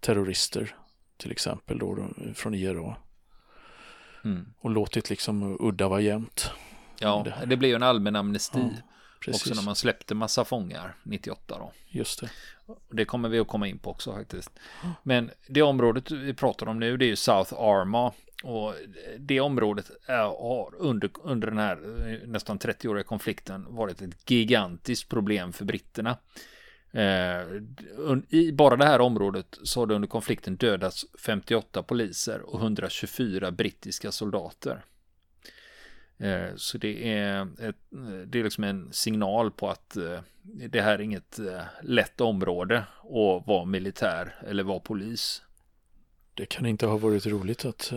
terrorister 0.00 0.74
till 1.16 1.30
exempel 1.30 1.78
då 1.78 2.08
från 2.34 2.54
IRA. 2.54 2.96
Mm. 4.24 4.52
Och 4.58 4.70
låtit 4.70 5.10
liksom 5.10 5.56
udda 5.60 5.88
vara 5.88 6.00
jämnt. 6.00 6.50
Ja, 7.00 7.22
det, 7.24 7.46
det 7.46 7.56
blev 7.56 7.68
ju 7.68 7.74
en 7.74 7.82
allmän 7.82 8.16
amnesti. 8.16 8.58
Ja, 8.58 8.82
också 9.28 9.54
när 9.54 9.62
man 9.62 9.76
släppte 9.76 10.14
massa 10.14 10.44
fångar 10.44 10.94
98 11.02 11.58
då. 11.58 11.72
Just 11.88 12.20
det. 12.20 12.30
Det 12.90 13.04
kommer 13.04 13.28
vi 13.28 13.38
att 13.38 13.48
komma 13.48 13.68
in 13.68 13.78
på 13.78 13.90
också 13.90 14.12
faktiskt. 14.12 14.50
Men 15.02 15.30
det 15.48 15.62
området 15.62 16.10
vi 16.10 16.34
pratar 16.34 16.66
om 16.66 16.78
nu 16.78 16.96
det 16.96 17.04
är 17.04 17.08
ju 17.08 17.16
South 17.16 17.54
Arma. 17.54 18.12
Och 18.42 18.74
det 19.18 19.40
området 19.40 19.90
har 20.06 20.74
under, 20.78 21.10
under 21.22 21.48
den 21.48 21.58
här 21.58 21.76
nästan 22.26 22.58
30-åriga 22.58 23.04
konflikten 23.04 23.66
varit 23.68 24.02
ett 24.02 24.30
gigantiskt 24.30 25.08
problem 25.08 25.52
för 25.52 25.64
britterna. 25.64 26.16
Eh, 26.92 27.42
I 28.28 28.52
bara 28.52 28.76
det 28.76 28.84
här 28.84 29.00
området 29.00 29.58
så 29.62 29.80
har 29.80 29.86
det 29.86 29.94
under 29.94 30.08
konflikten 30.08 30.56
dödats 30.56 31.06
58 31.18 31.82
poliser 31.82 32.40
och 32.40 32.60
124 32.60 33.50
brittiska 33.50 34.12
soldater. 34.12 34.84
Eh, 36.20 36.56
så 36.56 36.78
det 36.78 37.08
är, 37.12 37.42
ett, 37.68 37.76
det 38.26 38.38
är 38.38 38.44
liksom 38.44 38.64
en 38.64 38.92
signal 38.92 39.50
på 39.50 39.68
att 39.68 39.96
eh, 39.96 40.20
det 40.42 40.80
här 40.80 40.94
är 40.94 41.00
inget 41.00 41.40
lätt 41.82 42.20
område 42.20 42.78
att 43.02 43.46
vara 43.46 43.64
militär 43.64 44.34
eller 44.46 44.62
vara 44.62 44.80
polis. 44.80 45.42
Det 46.34 46.46
kan 46.46 46.66
inte 46.66 46.86
ha 46.86 46.98
varit 46.98 47.26
roligt 47.26 47.64
att 47.64 47.92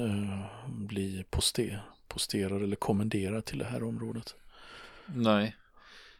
bli 0.68 1.25
poster, 1.30 1.82
posterad 2.08 2.63
eller 2.63 2.75
kommenderad 2.75 3.46
till 3.46 3.58
det 3.58 3.65
här 3.65 3.84
området. 3.84 4.36
Nej. 5.06 5.56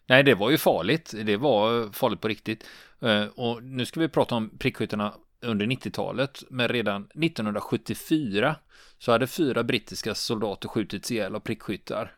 Nej, 0.06 0.24
det 0.24 0.36
var 0.36 0.50
ju 0.50 0.58
farligt. 0.58 1.14
Det 1.26 1.38
var 1.38 1.92
farligt 1.92 2.22
på 2.22 2.28
riktigt. 2.28 2.66
Eh, 3.02 3.26
och 3.26 3.64
nu 3.64 3.86
ska 3.86 4.00
vi 4.00 4.10
prata 4.10 4.36
om 4.36 4.58
prickskyttarna 4.58 5.14
under 5.44 5.66
90-talet. 5.66 6.44
Men 6.50 6.68
redan 6.68 7.02
1974 7.04 8.56
så 8.98 9.12
hade 9.12 9.28
fyra 9.28 9.64
brittiska 9.64 10.16
soldater 10.16 10.68
skjutits 10.68 11.12
ihjäl 11.12 11.36
av 11.36 11.40
prickskyttar 11.40 12.12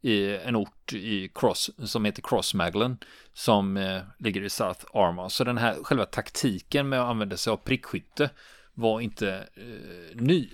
i 0.00 0.36
en 0.36 0.56
ort 0.56 0.92
i 0.92 1.30
Cross 1.34 1.70
som 1.84 2.04
heter 2.04 2.22
Crossmaglen 2.22 2.98
som 3.32 3.76
eh, 3.76 4.02
ligger 4.18 4.42
i 4.42 4.50
South 4.50 4.84
Arma. 4.92 5.28
Så 5.28 5.44
den 5.44 5.58
här 5.58 5.74
själva 5.82 6.04
taktiken 6.04 6.88
med 6.88 7.00
att 7.00 7.08
använda 7.08 7.36
sig 7.36 7.50
av 7.50 7.56
prickskytte 7.56 8.30
var 8.74 9.00
inte 9.00 9.46
eh, 9.54 10.16
ny. 10.16 10.48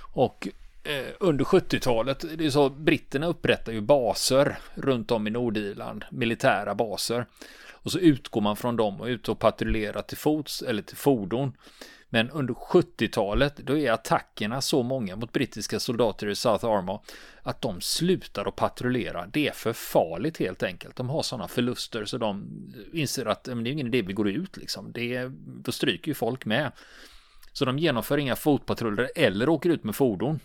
Och 0.00 0.48
eh, 0.82 1.14
under 1.20 1.44
70-talet, 1.44 2.24
det 2.38 2.46
är 2.46 2.50
så 2.50 2.70
britterna 2.70 3.26
upprättar 3.26 3.72
ju 3.72 3.80
baser 3.80 4.58
runt 4.74 5.10
om 5.10 5.26
i 5.26 5.30
Nordirland, 5.30 6.04
militära 6.10 6.74
baser. 6.74 7.26
Och 7.82 7.92
så 7.92 7.98
utgår 7.98 8.40
man 8.40 8.56
från 8.56 8.76
dem 8.76 9.00
och 9.00 9.06
ut 9.06 9.28
och 9.28 9.38
patrullerar 9.38 10.02
till 10.02 10.16
fots 10.16 10.62
eller 10.62 10.82
till 10.82 10.96
fordon. 10.96 11.52
Men 12.10 12.30
under 12.30 12.54
70-talet 12.54 13.56
då 13.56 13.78
är 13.78 13.92
attackerna 13.92 14.60
så 14.60 14.82
många 14.82 15.16
mot 15.16 15.32
brittiska 15.32 15.80
soldater 15.80 16.28
i 16.28 16.34
South 16.34 16.64
Arma 16.64 17.00
att 17.42 17.62
de 17.62 17.80
slutar 17.80 18.48
att 18.48 18.56
patrullera. 18.56 19.26
Det 19.26 19.48
är 19.48 19.52
för 19.52 19.72
farligt 19.72 20.38
helt 20.38 20.62
enkelt. 20.62 20.96
De 20.96 21.08
har 21.08 21.22
sådana 21.22 21.48
förluster 21.48 22.04
så 22.04 22.18
de 22.18 22.44
inser 22.92 23.26
att 23.26 23.44
det 23.44 23.52
är 23.52 23.66
ingen 23.66 23.86
idé 23.86 24.02
vi 24.02 24.12
går 24.12 24.28
ut 24.28 24.56
liksom. 24.56 24.92
Det, 24.92 25.30
då 25.36 25.72
stryker 25.72 26.08
ju 26.08 26.14
folk 26.14 26.44
med. 26.44 26.72
Så 27.52 27.64
de 27.64 27.78
genomför 27.78 28.18
inga 28.18 28.36
fotpatruller 28.36 29.10
eller 29.16 29.48
åker 29.48 29.70
ut 29.70 29.84
med 29.84 29.96
fordon. 29.96 30.40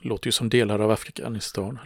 Låter 0.00 0.28
ju 0.28 0.32
som 0.32 0.48
delar 0.48 0.78
av 0.78 0.90
Afghanistan. 0.90 1.78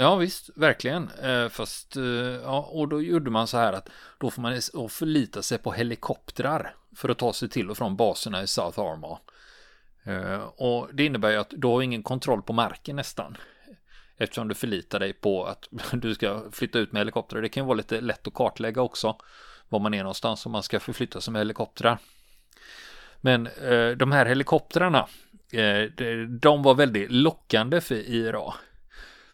Ja 0.00 0.16
visst, 0.16 0.50
verkligen. 0.54 1.10
Eh, 1.22 1.48
fast, 1.48 1.96
eh, 1.96 2.02
ja, 2.42 2.68
och 2.72 2.88
då 2.88 3.02
gjorde 3.02 3.30
man 3.30 3.46
så 3.46 3.56
här 3.56 3.72
att 3.72 3.88
då 4.18 4.30
får 4.30 4.42
man 4.42 4.60
förlita 4.88 5.42
sig 5.42 5.58
på 5.58 5.72
helikoptrar 5.72 6.74
för 6.96 7.08
att 7.08 7.18
ta 7.18 7.32
sig 7.32 7.48
till 7.48 7.70
och 7.70 7.76
från 7.76 7.96
baserna 7.96 8.42
i 8.42 8.46
South 8.46 8.80
Arma. 8.80 9.18
Eh, 10.04 10.40
och 10.40 10.88
det 10.92 11.04
innebär 11.04 11.30
ju 11.30 11.36
att 11.36 11.52
du 11.56 11.66
har 11.66 11.82
ingen 11.82 12.02
kontroll 12.02 12.42
på 12.42 12.52
marken 12.52 12.96
nästan. 12.96 13.36
Eftersom 14.16 14.48
du 14.48 14.54
förlitar 14.54 14.98
dig 14.98 15.12
på 15.12 15.44
att 15.44 15.68
du 15.92 16.14
ska 16.14 16.42
flytta 16.52 16.78
ut 16.78 16.92
med 16.92 17.00
helikoptrar. 17.00 17.42
Det 17.42 17.48
kan 17.48 17.62
ju 17.62 17.66
vara 17.66 17.76
lite 17.76 18.00
lätt 18.00 18.26
att 18.26 18.34
kartlägga 18.34 18.82
också 18.82 19.16
var 19.68 19.80
man 19.80 19.94
är 19.94 20.02
någonstans 20.02 20.46
om 20.46 20.52
man 20.52 20.62
ska 20.62 20.80
förflytta 20.80 21.20
sig 21.20 21.32
med 21.32 21.40
helikoptrar. 21.40 21.98
Men 23.20 23.48
de 23.96 24.12
här 24.12 24.26
helikoptrarna 24.26 25.08
Eh, 25.52 25.82
de 26.28 26.62
var 26.62 26.74
väldigt 26.74 27.10
lockande 27.10 27.80
för 27.80 27.94
IRA. 27.94 28.54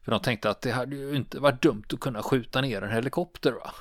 För 0.02 0.10
de 0.10 0.20
tänkte 0.20 0.50
att 0.50 0.60
det 0.60 0.70
hade 0.70 0.96
ju 0.96 1.16
inte 1.16 1.40
varit 1.40 1.62
dumt 1.62 1.84
att 1.92 2.00
kunna 2.00 2.22
skjuta 2.22 2.60
ner 2.60 2.82
en 2.82 2.90
helikopter. 2.90 3.52
Va? 3.52 3.74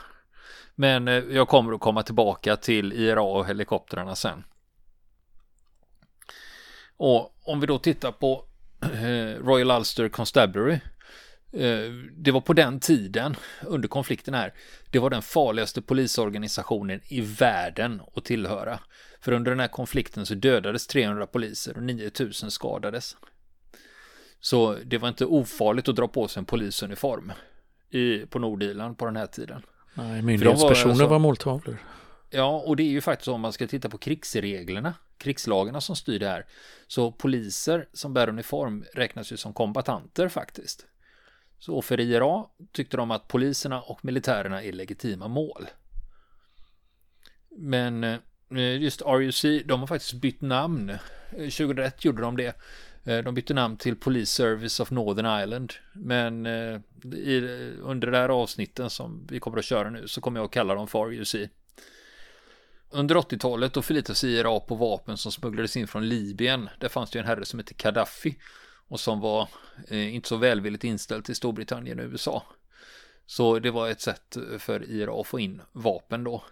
Men 0.76 1.08
eh, 1.08 1.14
jag 1.14 1.48
kommer 1.48 1.74
att 1.74 1.82
komma 1.82 2.04
tillbaka 2.04 2.56
till 2.56 2.94
IRA 2.94 3.22
och 3.22 3.46
helikoptrarna 3.46 4.16
sen. 4.16 4.44
Och 6.98 7.36
om 7.44 7.60
vi 7.60 7.68
då 7.68 7.80
tittar 7.80 8.12
på 8.12 8.46
eh, 8.82 9.44
Royal 9.44 9.72
Ulster 9.72 10.10
Constabulary. 10.10 10.80
Det 12.12 12.32
var 12.32 12.42
på 12.42 12.54
den 12.54 12.80
tiden 12.80 13.36
under 13.66 13.88
konflikten 13.88 14.34
här. 14.34 14.54
Det 14.90 15.00
var 15.00 15.10
den 15.10 15.22
farligaste 15.22 15.82
polisorganisationen 15.82 17.02
i 17.08 17.22
världen 17.22 18.02
att 18.16 18.26
tillhöra. 18.26 18.80
För 19.22 19.32
under 19.32 19.52
den 19.52 19.60
här 19.60 19.68
konflikten 19.68 20.26
så 20.26 20.34
dödades 20.34 20.88
300 20.88 21.28
poliser 21.28 21.78
och 21.78 21.84
9000 21.84 22.52
skadades. 22.52 23.18
Så 24.40 24.78
det 24.86 24.98
var 24.98 25.08
inte 25.08 25.26
ofarligt 25.26 25.88
att 25.90 25.96
dra 25.96 26.08
på 26.08 26.28
sig 26.28 26.40
en 26.40 26.46
polisuniform 26.46 27.32
i, 27.90 28.18
på 28.18 28.40
Nordirland 28.40 28.98
på 28.98 29.06
den 29.06 29.16
här 29.16 29.28
tiden. 29.28 29.62
Nej, 29.94 30.22
myndighetspersoner 30.22 30.86
var, 30.86 30.92
alltså, 30.92 31.08
var 31.08 31.20
måltavlor. 31.20 31.78
Ja, 32.30 32.64
och 32.66 32.76
det 32.76 32.84
är 32.84 32.90
ju 32.90 33.02
faktiskt 33.02 33.28
om 33.28 33.42
man 33.42 33.54
ska 33.54 33.68
titta 33.68 33.90
på 33.90 33.98
krigsreglerna, 33.98 34.94
krigslagarna 35.18 35.82
som 35.82 35.96
styr 35.96 36.20
det 36.20 36.28
här. 36.28 36.46
Så 36.88 37.12
poliser 37.12 37.88
som 37.94 38.14
bär 38.14 38.30
uniform 38.30 38.86
räknas 38.94 39.32
ju 39.32 39.38
som 39.38 39.54
kombatanter 39.54 40.28
faktiskt. 40.28 40.88
Så 41.66 41.82
för 41.82 42.00
IRA 42.00 42.46
tyckte 42.72 42.98
de 42.98 43.12
att 43.12 43.28
poliserna 43.28 43.82
och 43.82 44.06
militärerna 44.06 44.64
är 44.64 44.72
legitima 44.72 45.28
mål. 45.28 45.68
Men 47.50 48.04
eh, 48.04 48.82
just 48.82 49.02
RUC, 49.02 49.46
de 49.66 49.80
har 49.80 49.88
faktiskt 49.88 50.14
bytt 50.14 50.42
namn. 50.42 50.90
Eh, 50.90 50.98
2001 51.32 52.06
gjorde 52.06 52.22
de 52.22 52.38
det. 52.38 52.56
Eh, 53.04 53.24
de 53.24 53.36
bytte 53.36 53.54
namn 53.54 53.78
till 53.78 53.96
Police 53.96 54.32
Service 54.32 54.80
of 54.80 54.92
Northern 54.92 55.26
Ireland. 55.26 55.74
Men 55.94 56.46
i, 57.16 57.40
under 57.82 58.12
det 58.12 58.18
här 58.18 58.30
avsnitten 58.30 58.90
som 58.90 59.28
vi 59.30 59.40
kommer 59.40 59.58
att 59.58 59.66
köra 59.66 59.90
nu 59.90 60.08
så 60.08 60.22
kommer 60.22 60.40
jag 60.40 60.46
att 60.46 60.52
kalla 60.52 60.76
dem 60.76 60.88
för 60.88 61.06
RUC. 61.06 61.36
Under 62.90 63.16
80-talet 63.16 63.74
då 63.74 63.82
förlitade 63.82 64.16
sig 64.16 64.32
IRA 64.32 64.60
på 64.60 64.76
vapen 64.76 65.18
som 65.18 65.32
smugglades 65.32 65.78
in 65.78 65.88
från 65.88 66.10
Libyen. 66.10 66.70
Där 66.80 66.90
fanns 66.90 67.12
det 67.12 67.18
ju 67.18 67.22
en 67.22 67.28
herre 67.28 67.46
som 67.46 67.60
hette 67.60 67.74
Gaddafi 67.78 68.36
och 68.88 69.00
som 69.00 69.20
var 69.20 69.50
eh, 69.88 70.16
inte 70.16 70.28
så 70.28 70.38
välvilligt 70.38 70.84
inställd 70.84 71.26
till 71.26 71.36
Storbritannien 71.36 72.00
och 72.00 72.06
USA. 72.06 72.44
Så 73.26 73.60
det 73.60 73.72
var 73.72 73.90
ett 73.90 74.02
sätt 74.02 74.38
för 74.60 74.90
IRA 74.90 75.22
att 75.22 75.28
få 75.28 75.40
in 75.40 75.62
vapen 75.72 76.24
då. 76.24 76.44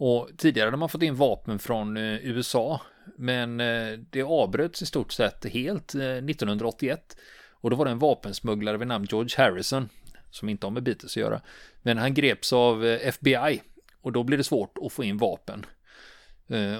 Och 0.00 0.30
tidigare 0.36 0.66
hade 0.66 0.76
man 0.76 0.88
fått 0.88 1.02
in 1.02 1.14
vapen 1.14 1.58
från 1.58 1.96
eh, 1.96 2.26
USA, 2.26 2.80
men 3.16 3.60
eh, 3.60 3.98
det 4.10 4.22
avbröts 4.22 4.82
i 4.82 4.86
stort 4.86 5.12
sett 5.12 5.44
helt 5.44 5.94
1981. 5.94 7.16
Eh, 7.16 7.22
och 7.52 7.70
då 7.70 7.76
var 7.76 7.84
det 7.84 7.90
en 7.90 7.98
vapensmugglare 7.98 8.76
vid 8.76 8.88
namn 8.88 9.06
George 9.10 9.30
Harrison, 9.36 9.88
som 10.30 10.48
inte 10.48 10.66
har 10.66 10.70
med 10.70 10.82
Beatles 10.82 11.12
att 11.12 11.16
göra. 11.16 11.40
Men 11.82 11.98
han 11.98 12.14
greps 12.14 12.52
av 12.52 12.84
FBI 12.84 13.62
och 14.02 14.12
då 14.12 14.22
blev 14.22 14.38
det 14.38 14.44
svårt 14.44 14.78
att 14.82 14.92
få 14.92 15.04
in 15.04 15.18
vapen. 15.18 15.66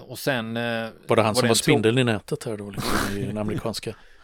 Och 0.02 0.18
sen... 0.18 0.54
Var 0.54 1.16
det 1.16 1.22
han 1.22 1.34
var 1.34 1.40
som 1.40 1.48
var 1.48 1.54
spindeln 1.54 1.98
i 1.98 2.04
nätet 2.04 2.44
här 2.44 2.56
då, 2.56 2.70
liksom, 2.70 3.16
i 3.16 3.22
den 3.22 3.38
amerikanska? 3.38 3.94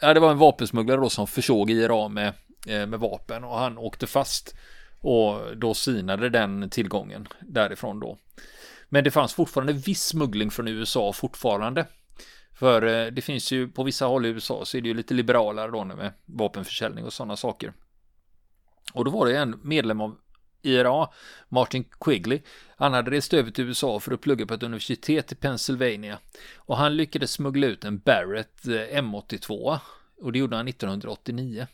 ja, 0.00 0.14
det 0.14 0.20
var 0.20 0.30
en 0.30 0.38
vapensmugglare 0.38 1.00
då 1.00 1.10
som 1.10 1.26
försåg 1.26 1.70
IRA 1.70 2.08
med, 2.08 2.32
eh, 2.66 2.86
med 2.86 3.00
vapen 3.00 3.44
och 3.44 3.58
han 3.58 3.78
åkte 3.78 4.06
fast 4.06 4.54
och 5.00 5.56
då 5.56 5.74
sinade 5.74 6.28
den 6.28 6.70
tillgången 6.70 7.28
därifrån 7.40 8.00
då. 8.00 8.18
Men 8.88 9.04
det 9.04 9.10
fanns 9.10 9.34
fortfarande 9.34 9.72
viss 9.72 10.02
smuggling 10.02 10.50
från 10.50 10.68
USA 10.68 11.12
fortfarande. 11.12 11.86
För 12.52 12.82
eh, 12.82 13.06
det 13.06 13.22
finns 13.22 13.52
ju 13.52 13.68
på 13.68 13.82
vissa 13.82 14.06
håll 14.06 14.26
i 14.26 14.28
USA 14.28 14.64
så 14.64 14.76
är 14.76 14.80
det 14.80 14.88
ju 14.88 14.94
lite 14.94 15.14
liberalare 15.14 15.70
då 15.70 15.84
med 15.84 16.12
vapenförsäljning 16.24 17.04
och 17.04 17.12
sådana 17.12 17.36
saker. 17.36 17.72
Och 18.92 19.04
då 19.04 19.10
var 19.10 19.26
det 19.26 19.36
en 19.36 19.60
medlem 19.62 20.00
av 20.00 20.16
IRA, 20.66 21.08
Martin 21.48 21.84
Quigley. 22.00 22.42
Han 22.76 22.92
hade 22.92 23.10
rest 23.10 23.34
över 23.34 23.50
till 23.50 23.64
USA 23.64 24.00
för 24.00 24.12
att 24.12 24.20
plugga 24.20 24.46
på 24.46 24.54
ett 24.54 24.62
universitet 24.62 25.32
i 25.32 25.34
Pennsylvania. 25.34 26.18
Och 26.56 26.76
han 26.76 26.96
lyckades 26.96 27.32
smuggla 27.32 27.66
ut 27.66 27.84
en 27.84 27.98
Barrett 27.98 28.66
eh, 28.66 28.72
M82. 28.72 29.78
Och 30.20 30.32
det 30.32 30.38
gjorde 30.38 30.56
han 30.56 30.68
1989. 30.68 31.66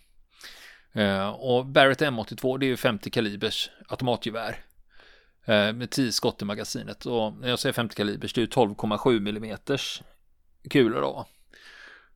Eh, 0.92 1.29
och 1.29 1.66
Barrett 1.66 2.00
M82 2.00 2.59
det 2.59 2.66
är 2.66 2.68
ju 2.68 2.76
50 2.76 3.11
kalibers 3.11 3.70
automatgevär. 3.88 4.64
Eh, 5.44 5.72
med 5.72 5.90
10 5.90 6.12
skott 6.12 6.42
i 6.42 6.44
magasinet. 6.44 7.07
Och 7.07 7.33
när 7.35 7.48
jag 7.48 7.59
säger 7.59 7.72
50 7.72 7.94
kalibers, 7.94 8.33
det 8.33 8.42
är 8.42 8.46
12,7 8.46 9.16
mm 9.16 9.59
kulor 10.70 11.00
då. 11.00 11.26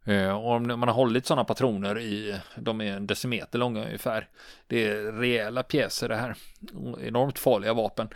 Eh, 0.05 0.31
och 0.31 0.51
om 0.51 0.67
man 0.67 0.83
har 0.83 0.93
hållit 0.93 1.27
sådana 1.27 1.45
patroner 1.45 1.99
i, 1.99 2.41
de 2.57 2.81
är 2.81 2.97
en 2.97 3.07
decimeter 3.07 3.59
långa 3.59 3.85
ungefär. 3.85 4.29
Det 4.67 4.89
är 4.89 5.13
rejäla 5.13 5.63
pjäser 5.63 6.09
det 6.09 6.17
här. 6.17 6.37
Enormt 7.01 7.39
farliga 7.39 7.75
vapen. 7.75 8.09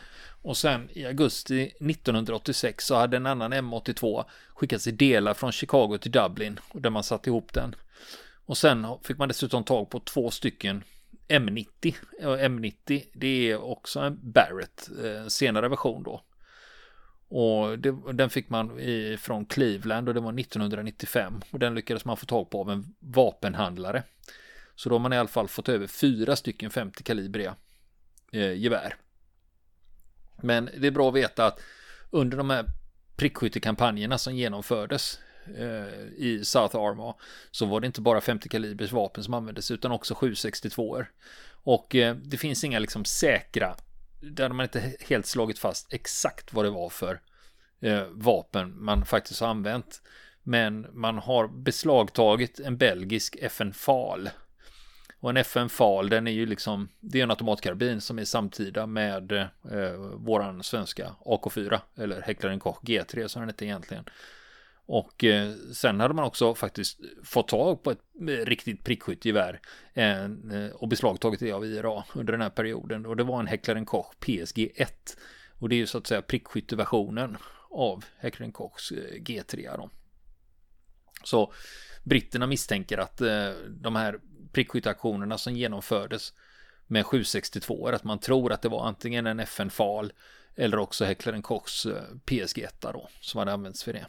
Och 0.42 0.56
sen 0.56 0.88
i 0.92 1.06
augusti 1.06 1.62
1986 1.62 2.86
så 2.86 2.94
hade 2.94 3.16
en 3.16 3.26
annan 3.26 3.52
M82 3.52 4.24
skickats 4.54 4.86
i 4.86 4.90
delar 4.90 5.34
från 5.34 5.52
Chicago 5.52 5.98
till 5.98 6.10
Dublin. 6.10 6.60
Där 6.72 6.90
man 6.90 7.02
satt 7.02 7.26
ihop 7.26 7.52
den. 7.52 7.74
Och 8.46 8.58
sen 8.58 8.86
fick 9.02 9.18
man 9.18 9.28
dessutom 9.28 9.64
tag 9.64 9.90
på 9.90 10.00
två 10.00 10.30
stycken 10.30 10.84
M90. 11.28 11.94
Och 12.18 12.38
M90 12.38 13.02
det 13.12 13.50
är 13.50 13.62
också 13.62 14.00
en 14.00 14.18
Barrett, 14.22 14.88
en 15.04 15.30
senare 15.30 15.68
version 15.68 16.02
då. 16.02 16.22
Och 17.28 17.78
det, 17.78 17.94
den 18.12 18.30
fick 18.30 18.50
man 18.50 18.80
i, 18.80 19.16
från 19.20 19.44
Cleveland 19.44 20.08
och 20.08 20.14
det 20.14 20.20
var 20.20 20.40
1995. 20.40 21.40
Och 21.50 21.58
den 21.58 21.74
lyckades 21.74 22.04
man 22.04 22.16
få 22.16 22.26
tag 22.26 22.50
på 22.50 22.60
av 22.60 22.70
en 22.70 22.94
vapenhandlare. 23.00 24.02
Så 24.74 24.88
då 24.88 24.94
har 24.94 25.00
man 25.00 25.12
i 25.12 25.18
alla 25.18 25.28
fall 25.28 25.48
fått 25.48 25.68
över 25.68 25.86
fyra 25.86 26.36
stycken 26.36 26.70
50 26.70 27.02
kalibriga 27.02 27.56
eh, 28.32 28.52
gevär. 28.52 28.96
Men 30.42 30.70
det 30.78 30.86
är 30.86 30.90
bra 30.90 31.08
att 31.08 31.14
veta 31.14 31.46
att 31.46 31.60
under 32.10 32.36
de 32.36 32.50
här 32.50 32.64
prickskyttekampanjerna 33.16 34.18
som 34.18 34.36
genomfördes 34.36 35.18
eh, 35.56 36.06
i 36.16 36.40
South 36.44 36.76
Arma 36.76 37.14
så 37.50 37.66
var 37.66 37.80
det 37.80 37.86
inte 37.86 38.00
bara 38.00 38.20
50 38.20 38.48
kalibers 38.48 38.92
vapen 38.92 39.24
som 39.24 39.34
användes 39.34 39.70
utan 39.70 39.92
också 39.92 40.14
762er. 40.14 41.06
Och 41.50 41.94
eh, 41.94 42.16
det 42.16 42.36
finns 42.36 42.64
inga 42.64 42.78
liksom 42.78 43.04
säkra 43.04 43.76
där 44.20 44.48
man 44.48 44.64
inte 44.64 44.96
helt 45.00 45.26
slagit 45.26 45.58
fast 45.58 45.92
exakt 45.92 46.52
vad 46.52 46.64
det 46.64 46.70
var 46.70 46.88
för 46.88 47.20
eh, 47.80 48.02
vapen 48.10 48.84
man 48.84 49.04
faktiskt 49.04 49.40
har 49.40 49.48
använt. 49.48 50.02
Men 50.42 50.86
man 50.92 51.18
har 51.18 51.48
beslagtagit 51.48 52.60
en 52.60 52.76
belgisk 52.76 53.36
FN 53.40 53.72
FAL. 53.72 54.30
Och 55.20 55.30
en 55.30 55.36
FN 55.36 55.68
FAL 55.68 56.08
den 56.08 56.26
är 56.26 56.32
ju 56.32 56.46
liksom, 56.46 56.88
det 57.00 57.18
är 57.18 57.22
en 57.22 57.30
automatkarbin 57.30 58.00
som 58.00 58.18
är 58.18 58.24
samtida 58.24 58.86
med 58.86 59.32
eh, 59.32 59.92
våran 60.14 60.62
svenska 60.62 61.14
AK4 61.24 61.80
eller 61.96 62.22
Häcklaren 62.22 62.60
Koch 62.60 62.82
G3 62.82 63.28
som 63.28 63.42
den 63.42 63.48
heter 63.48 63.66
egentligen. 63.66 64.04
Och 64.90 65.24
eh, 65.24 65.52
sen 65.74 66.00
hade 66.00 66.14
man 66.14 66.24
också 66.24 66.54
faktiskt 66.54 66.98
fått 67.24 67.48
tag 67.48 67.82
på 67.82 67.90
ett 67.90 68.00
eh, 68.20 68.24
riktigt 68.24 68.84
prickskyttegevär 68.84 69.60
eh, 69.94 70.26
och 70.74 70.88
beslagtagit 70.88 71.40
det 71.40 71.52
av 71.52 71.64
IRA 71.64 72.04
under 72.14 72.32
den 72.32 72.42
här 72.42 72.50
perioden. 72.50 73.06
Och 73.06 73.16
det 73.16 73.24
var 73.24 73.40
en 73.40 73.46
Häcklaren 73.46 73.84
Koch 73.84 74.14
PSG 74.20 74.72
1. 74.74 75.16
Och 75.58 75.68
det 75.68 75.74
är 75.74 75.76
ju 75.76 75.86
så 75.86 75.98
att 75.98 76.06
säga 76.06 76.22
prickskytteversionen 76.22 77.36
av 77.70 78.04
Häcklaren 78.18 78.52
Kochs 78.52 78.92
eh, 78.92 79.20
G3. 79.22 79.76
Då. 79.76 79.90
Så 81.24 81.52
britterna 82.04 82.46
misstänker 82.46 82.98
att 82.98 83.20
eh, 83.20 83.50
de 83.68 83.96
här 83.96 84.20
prickskytteaktionerna 84.52 85.38
som 85.38 85.54
genomfördes 85.54 86.32
med 86.86 87.06
762 87.06 87.88
att 87.88 88.04
man 88.04 88.18
tror 88.18 88.52
att 88.52 88.62
det 88.62 88.68
var 88.68 88.86
antingen 88.86 89.26
en 89.26 89.40
FN-fal 89.40 90.12
eller 90.56 90.78
också 90.78 91.04
Häcklaren 91.04 91.42
Kochs 91.42 91.86
eh, 91.86 92.02
PSG 92.24 92.58
1 92.58 92.80
då 92.80 93.08
som 93.20 93.38
hade 93.38 93.52
använts 93.52 93.84
för 93.84 93.92
det. 93.92 94.06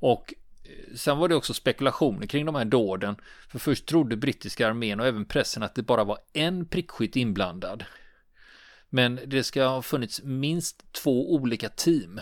Och 0.00 0.34
eh, 0.64 0.96
sen 0.96 1.18
var 1.18 1.28
det 1.28 1.34
också 1.34 1.54
spekulationer 1.54 2.26
kring 2.26 2.46
de 2.46 2.54
här 2.54 2.64
dåden. 2.64 3.16
För 3.48 3.58
först 3.58 3.86
trodde 3.86 4.16
brittiska 4.16 4.68
armén 4.68 5.00
och 5.00 5.06
även 5.06 5.24
pressen 5.24 5.62
att 5.62 5.74
det 5.74 5.82
bara 5.82 6.04
var 6.04 6.18
en 6.32 6.66
prickskytt 6.66 7.16
inblandad. 7.16 7.84
Men 8.88 9.20
det 9.26 9.44
ska 9.44 9.66
ha 9.66 9.82
funnits 9.82 10.22
minst 10.22 10.92
två 10.92 11.34
olika 11.34 11.68
team. 11.68 12.20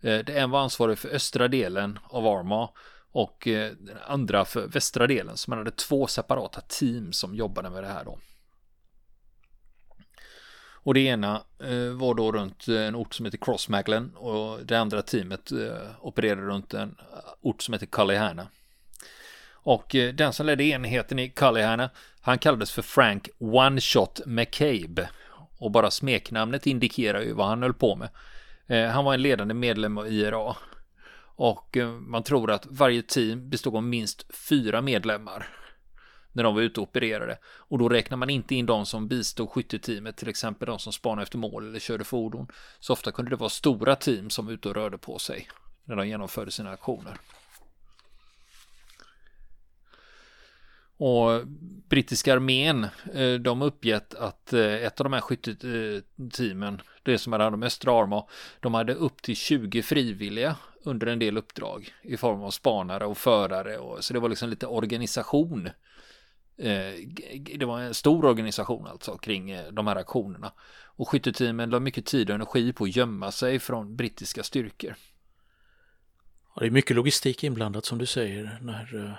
Eh, 0.00 0.18
det 0.18 0.38
en 0.38 0.50
var 0.50 0.60
ansvarig 0.60 0.98
för 0.98 1.08
östra 1.08 1.48
delen 1.48 1.98
av 2.04 2.26
Arma 2.26 2.70
och 3.12 3.48
eh, 3.48 3.72
den 3.72 3.98
andra 4.06 4.44
för 4.44 4.66
västra 4.66 5.06
delen. 5.06 5.36
Så 5.36 5.50
man 5.50 5.58
hade 5.58 5.70
två 5.70 6.06
separata 6.06 6.60
team 6.60 7.12
som 7.12 7.34
jobbade 7.34 7.70
med 7.70 7.82
det 7.82 7.88
här 7.88 8.04
då. 8.04 8.18
Och 10.84 10.94
det 10.94 11.00
ena 11.00 11.42
eh, 11.58 11.88
var 11.88 12.14
då 12.14 12.32
runt 12.32 12.68
eh, 12.68 12.80
en 12.80 12.94
ort 12.94 13.14
som 13.14 13.24
heter 13.24 13.38
Crossmaglen 13.38 14.14
och 14.16 14.66
det 14.66 14.76
andra 14.76 15.02
teamet 15.02 15.52
eh, 15.52 15.78
opererade 16.00 16.42
runt 16.42 16.74
en 16.74 16.96
eh, 17.12 17.18
ort 17.40 17.62
som 17.62 17.74
heter 17.74 17.86
Kallihärna. 17.86 18.46
Och 19.52 19.94
eh, 19.94 20.14
den 20.14 20.32
som 20.32 20.46
ledde 20.46 20.64
enheten 20.64 21.18
i 21.18 21.28
Kallihärna, 21.28 21.90
han 22.20 22.38
kallades 22.38 22.72
för 22.72 22.82
Frank 22.82 23.28
One 23.38 23.80
Shot 23.80 24.20
McCabe. 24.26 25.08
Och 25.58 25.70
bara 25.70 25.90
smeknamnet 25.90 26.66
indikerar 26.66 27.20
ju 27.20 27.32
vad 27.32 27.46
han 27.46 27.62
höll 27.62 27.74
på 27.74 27.96
med. 27.96 28.08
Eh, 28.66 28.90
han 28.90 29.04
var 29.04 29.14
en 29.14 29.22
ledande 29.22 29.54
medlem 29.54 29.98
av 29.98 30.12
IRA. 30.12 30.56
Och 31.36 31.76
eh, 31.76 31.88
man 31.88 32.22
tror 32.22 32.50
att 32.50 32.66
varje 32.70 33.02
team 33.02 33.50
bestod 33.50 33.76
av 33.76 33.82
minst 33.82 34.34
fyra 34.34 34.80
medlemmar 34.80 35.48
när 36.34 36.42
de 36.44 36.54
var 36.54 36.62
ute 36.62 36.80
och 36.80 36.88
opererade. 36.88 37.38
Och 37.44 37.78
då 37.78 37.88
räknar 37.88 38.16
man 38.16 38.30
inte 38.30 38.54
in 38.54 38.66
de 38.66 38.86
som 38.86 39.08
bistod 39.08 39.50
skytteteamet, 39.50 40.16
till 40.16 40.28
exempel 40.28 40.66
de 40.66 40.78
som 40.78 40.92
spanade 40.92 41.22
efter 41.22 41.38
mål 41.38 41.68
eller 41.68 41.78
körde 41.78 42.04
fordon. 42.04 42.46
Så 42.80 42.92
ofta 42.92 43.12
kunde 43.12 43.30
det 43.30 43.36
vara 43.36 43.50
stora 43.50 43.96
team 43.96 44.30
som 44.30 44.46
var 44.46 44.52
ute 44.52 44.68
och 44.68 44.74
rörde 44.74 44.98
på 44.98 45.18
sig 45.18 45.48
när 45.84 45.96
de 45.96 46.08
genomförde 46.08 46.50
sina 46.50 46.70
aktioner. 46.70 47.16
Och 50.96 51.46
brittiska 51.88 52.32
armén, 52.32 52.86
eh, 53.14 53.34
de 53.34 53.62
uppgett 53.62 54.14
att 54.14 54.52
eh, 54.52 54.60
ett 54.60 55.00
av 55.00 55.04
de 55.04 55.12
här 55.12 55.20
skytteteamen, 55.20 56.82
det 57.02 57.18
som 57.18 57.32
hade 57.32 57.44
hand 57.44 57.54
om 57.54 57.62
östra 57.62 57.92
Arma, 58.02 58.24
de 58.60 58.74
hade 58.74 58.94
upp 58.94 59.22
till 59.22 59.36
20 59.36 59.82
frivilliga 59.82 60.56
under 60.84 61.06
en 61.06 61.18
del 61.18 61.36
uppdrag 61.36 61.94
i 62.02 62.16
form 62.16 62.42
av 62.42 62.50
spanare 62.50 63.06
och 63.06 63.18
förare. 63.18 63.78
Och, 63.78 64.04
så 64.04 64.14
det 64.14 64.20
var 64.20 64.28
liksom 64.28 64.48
lite 64.48 64.66
organisation 64.66 65.68
Eh, 65.68 65.93
det 67.58 67.64
var 67.64 67.80
en 67.80 67.94
stor 67.94 68.24
organisation 68.24 68.86
alltså 68.86 69.18
kring 69.18 69.50
eh, 69.50 69.72
de 69.72 69.86
här 69.86 69.96
aktionerna. 69.96 70.52
Och 70.96 71.08
skytteteamen 71.08 71.70
la 71.70 71.80
mycket 71.80 72.06
tid 72.06 72.30
och 72.30 72.34
energi 72.34 72.72
på 72.72 72.84
att 72.84 72.96
gömma 72.96 73.32
sig 73.32 73.58
från 73.58 73.96
brittiska 73.96 74.42
styrkor. 74.42 74.94
Ja, 76.54 76.60
det 76.60 76.66
är 76.66 76.70
mycket 76.70 76.96
logistik 76.96 77.44
inblandat 77.44 77.84
som 77.84 77.98
du 77.98 78.06
säger. 78.06 78.58
När, 78.60 78.94
uh, 78.94 79.14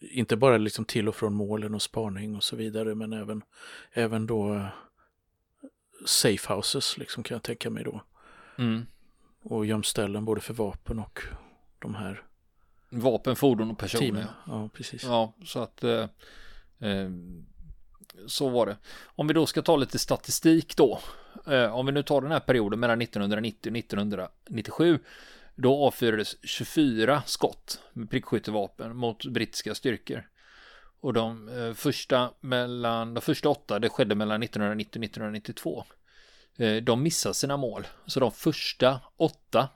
inte 0.00 0.36
bara 0.36 0.56
liksom 0.56 0.84
till 0.84 1.08
och 1.08 1.16
från 1.16 1.34
målen 1.34 1.74
och 1.74 1.82
spaning 1.82 2.36
och 2.36 2.44
så 2.44 2.56
vidare 2.56 2.94
men 2.94 3.12
även, 3.12 3.42
även 3.92 4.26
då 4.26 4.54
uh, 4.54 4.66
safe 6.06 6.52
houses 6.52 6.98
liksom 6.98 7.22
kan 7.22 7.34
jag 7.34 7.42
tänka 7.42 7.70
mig 7.70 7.84
då. 7.84 8.02
Mm. 8.58 8.86
Och 9.42 9.66
gömställen 9.66 10.24
både 10.24 10.40
för 10.40 10.54
vapen 10.54 10.98
och 10.98 11.22
de 11.78 11.94
här 11.94 12.25
Vapen, 13.00 13.36
fordon 13.36 13.70
och 13.70 13.78
personer. 13.78 14.22
Team. 14.22 14.26
Ja, 14.46 14.70
precis. 14.74 15.04
Ja, 15.04 15.34
så 15.44 15.62
att 15.62 15.84
eh, 15.84 16.08
eh, 16.80 17.10
så 18.26 18.48
var 18.48 18.66
det. 18.66 18.76
Om 19.04 19.26
vi 19.26 19.34
då 19.34 19.46
ska 19.46 19.62
ta 19.62 19.76
lite 19.76 19.98
statistik 19.98 20.76
då. 20.76 21.00
Eh, 21.46 21.76
om 21.76 21.86
vi 21.86 21.92
nu 21.92 22.02
tar 22.02 22.20
den 22.20 22.30
här 22.32 22.40
perioden 22.40 22.80
mellan 22.80 23.02
1990 23.02 23.70
och 23.70 23.76
1997. 23.76 24.98
Då 25.54 25.86
avfyrades 25.86 26.36
24 26.42 27.22
skott 27.26 27.80
med 27.92 28.10
prickskyttevapen 28.10 28.96
mot 28.96 29.24
brittiska 29.24 29.74
styrkor. 29.74 30.28
Och 31.00 31.12
de 31.12 31.48
eh, 31.48 31.74
första 31.74 32.30
mellan 32.40 33.14
de 33.14 33.20
första 33.20 33.48
åtta, 33.48 33.78
det 33.78 33.88
skedde 33.88 34.14
mellan 34.14 34.42
1990 34.42 34.98
och 34.98 35.04
1992. 35.04 35.84
Eh, 36.56 36.76
de 36.76 37.02
missade 37.02 37.34
sina 37.34 37.56
mål. 37.56 37.86
Så 38.06 38.20
de 38.20 38.32
första 38.32 39.00
åtta 39.16 39.68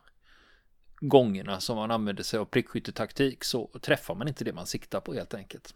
gångerna 1.01 1.61
som 1.61 1.77
man 1.77 1.91
använder 1.91 2.23
sig 2.23 2.39
av 2.39 2.45
prickskyttetaktik 2.45 3.45
så 3.45 3.67
träffar 3.67 4.15
man 4.15 4.29
inte 4.29 4.45
det 4.45 4.53
man 4.53 4.67
siktar 4.67 5.01
på 5.01 5.15
helt 5.15 5.35
enkelt. 5.35 5.75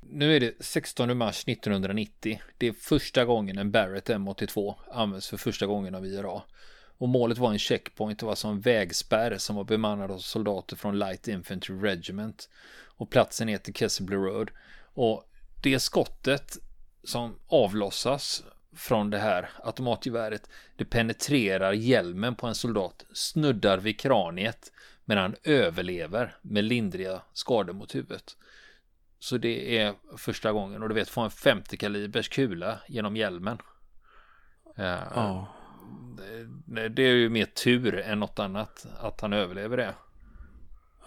Nu 0.00 0.36
är 0.36 0.40
det 0.40 0.64
16 0.64 1.16
mars 1.18 1.44
1990. 1.48 2.40
Det 2.58 2.66
är 2.66 2.72
första 2.72 3.24
gången 3.24 3.58
en 3.58 3.70
Barrett 3.70 4.08
M82 4.08 4.74
används 4.92 5.28
för 5.28 5.36
första 5.36 5.66
gången 5.66 5.94
av 5.94 6.06
IRA. 6.06 6.42
Och 6.98 7.08
målet 7.08 7.38
var 7.38 7.52
en 7.52 7.58
checkpoint, 7.58 8.18
det 8.18 8.26
var 8.26 8.34
som 8.34 8.50
en 8.50 8.60
vägspärr 8.60 9.38
som 9.38 9.56
var 9.56 9.64
bemannad 9.64 10.10
av 10.10 10.18
soldater 10.18 10.76
från 10.76 10.98
Light 10.98 11.28
Infantry 11.28 11.76
Regiment. 11.76 12.48
Och 12.96 13.10
platsen 13.10 13.48
heter 13.48 13.72
Kesselblue 13.72 14.18
Road. 14.18 14.50
Och 14.94 15.30
det 15.62 15.80
skottet 15.80 16.58
som 17.04 17.38
avlossas 17.46 18.44
från 18.76 19.10
det 19.10 19.18
här 19.18 19.50
automatgeväret. 19.62 20.50
Det 20.76 20.84
penetrerar 20.84 21.72
hjälmen 21.72 22.34
på 22.34 22.46
en 22.46 22.54
soldat, 22.54 23.06
snuddar 23.12 23.78
vid 23.78 24.00
kraniet, 24.00 24.72
men 25.04 25.18
han 25.18 25.34
överlever 25.42 26.36
med 26.42 26.64
lindriga 26.64 27.22
skador 27.32 27.72
mot 27.72 27.94
huvudet. 27.94 28.36
Så 29.18 29.38
det 29.38 29.78
är 29.78 29.94
första 30.16 30.52
gången 30.52 30.82
och 30.82 30.88
du 30.88 30.94
vet 30.94 31.08
få 31.08 31.20
en 31.20 31.30
50 31.30 31.76
kalibers 31.76 32.28
kula 32.28 32.78
genom 32.88 33.16
hjälmen. 33.16 33.58
Ja. 34.76 35.46
Det, 36.66 36.88
det 36.88 37.02
är 37.02 37.14
ju 37.14 37.28
mer 37.28 37.44
tur 37.44 37.98
än 37.98 38.20
något 38.20 38.38
annat 38.38 38.86
att 39.00 39.20
han 39.20 39.32
överlever 39.32 39.76
det. 39.76 39.94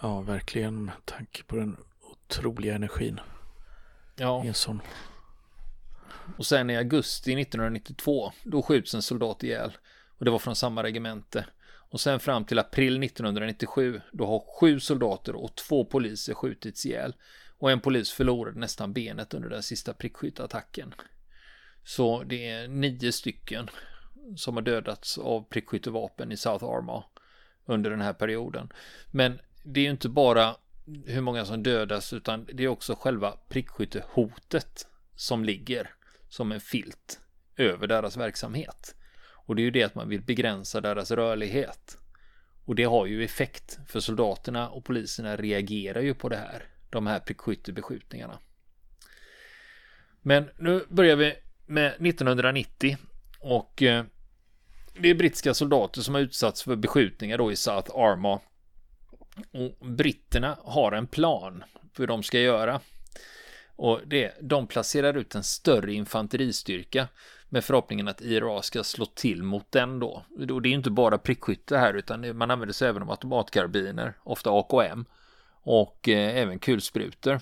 Ja, 0.00 0.20
verkligen 0.20 0.84
med 0.84 0.94
tanke 1.04 1.42
på 1.42 1.56
den 1.56 1.76
otroliga 2.00 2.74
energin. 2.74 3.20
Ja. 4.16 4.44
I 4.44 4.48
en 4.48 4.54
sån 4.54 4.80
och 6.36 6.46
sen 6.46 6.70
i 6.70 6.76
augusti 6.76 7.40
1992, 7.40 8.32
då 8.42 8.62
skjuts 8.62 8.94
en 8.94 9.02
soldat 9.02 9.44
ihjäl. 9.44 9.72
Och 10.18 10.24
det 10.24 10.30
var 10.30 10.38
från 10.38 10.56
samma 10.56 10.82
regemente. 10.82 11.46
Och 11.90 12.00
sen 12.00 12.20
fram 12.20 12.44
till 12.44 12.58
april 12.58 13.02
1997, 13.02 14.00
då 14.12 14.26
har 14.26 14.60
sju 14.60 14.80
soldater 14.80 15.36
och 15.36 15.54
två 15.54 15.84
poliser 15.84 16.34
skjutits 16.34 16.86
ihjäl. 16.86 17.14
Och 17.58 17.70
en 17.70 17.80
polis 17.80 18.12
förlorade 18.12 18.60
nästan 18.60 18.92
benet 18.92 19.34
under 19.34 19.48
den 19.48 19.62
sista 19.62 19.92
prickskytteattacken. 19.92 20.94
Så 21.84 22.22
det 22.22 22.48
är 22.48 22.68
nio 22.68 23.12
stycken 23.12 23.70
som 24.36 24.54
har 24.54 24.62
dödats 24.62 25.18
av 25.18 25.44
prickskyttevapen 25.48 26.32
i 26.32 26.36
South 26.36 26.64
Armagh 26.64 27.06
under 27.66 27.90
den 27.90 28.00
här 28.00 28.12
perioden. 28.12 28.72
Men 29.10 29.38
det 29.64 29.80
är 29.80 29.84
ju 29.84 29.90
inte 29.90 30.08
bara 30.08 30.56
hur 31.06 31.20
många 31.20 31.44
som 31.44 31.62
dödas 31.62 32.12
utan 32.12 32.46
det 32.52 32.64
är 32.64 32.68
också 32.68 32.94
själva 32.94 33.30
prickskyttehotet 33.48 34.86
som 35.14 35.44
ligger 35.44 35.90
som 36.28 36.52
en 36.52 36.60
filt 36.60 37.20
över 37.56 37.86
deras 37.86 38.16
verksamhet. 38.16 38.94
Och 39.48 39.56
det 39.56 39.62
är 39.62 39.64
ju 39.64 39.70
det 39.70 39.82
att 39.82 39.94
man 39.94 40.08
vill 40.08 40.22
begränsa 40.22 40.80
deras 40.80 41.10
rörlighet. 41.10 41.98
Och 42.64 42.74
det 42.74 42.84
har 42.84 43.06
ju 43.06 43.24
effekt 43.24 43.78
för 43.86 44.00
soldaterna 44.00 44.68
och 44.68 44.84
poliserna 44.84 45.36
reagerar 45.36 46.00
ju 46.00 46.14
på 46.14 46.28
det 46.28 46.36
här. 46.36 46.64
De 46.90 47.06
här 47.06 47.20
prickskyttebeskjutningarna. 47.20 48.38
Men 50.22 50.50
nu 50.58 50.84
börjar 50.88 51.16
vi 51.16 51.34
med 51.66 51.86
1990 51.86 52.96
och 53.40 53.82
eh, 53.82 54.04
det 54.98 55.08
är 55.08 55.14
brittiska 55.14 55.54
soldater 55.54 56.00
som 56.00 56.14
har 56.14 56.22
utsatts 56.22 56.62
för 56.62 56.76
beskjutningar 56.76 57.38
då 57.38 57.52
i 57.52 57.56
South 57.56 57.90
Arma. 57.94 58.40
Och 59.50 59.86
britterna 59.86 60.58
har 60.62 60.92
en 60.92 61.06
plan 61.06 61.64
för 61.92 62.02
hur 62.02 62.06
de 62.06 62.22
ska 62.22 62.40
göra. 62.40 62.80
Och 63.78 64.00
det, 64.06 64.32
de 64.40 64.66
placerar 64.66 65.16
ut 65.16 65.34
en 65.34 65.42
större 65.42 65.92
infanteristyrka 65.92 67.08
med 67.48 67.64
förhoppningen 67.64 68.08
att 68.08 68.20
IRA 68.20 68.62
ska 68.62 68.84
slå 68.84 69.06
till 69.06 69.42
mot 69.42 69.72
den 69.72 69.98
då. 69.98 70.24
Och 70.50 70.62
det 70.62 70.68
är 70.68 70.72
inte 70.72 70.90
bara 70.90 71.18
prickskytte 71.18 71.78
här 71.78 71.94
utan 71.94 72.36
man 72.36 72.50
använder 72.50 72.72
sig 72.72 72.88
även 72.88 73.02
av 73.02 73.10
automatkarbiner, 73.10 74.14
ofta 74.22 74.50
AKM 74.50 75.04
och 75.50 76.08
eh, 76.08 76.36
även 76.36 76.58
kulsprutor. 76.58 77.40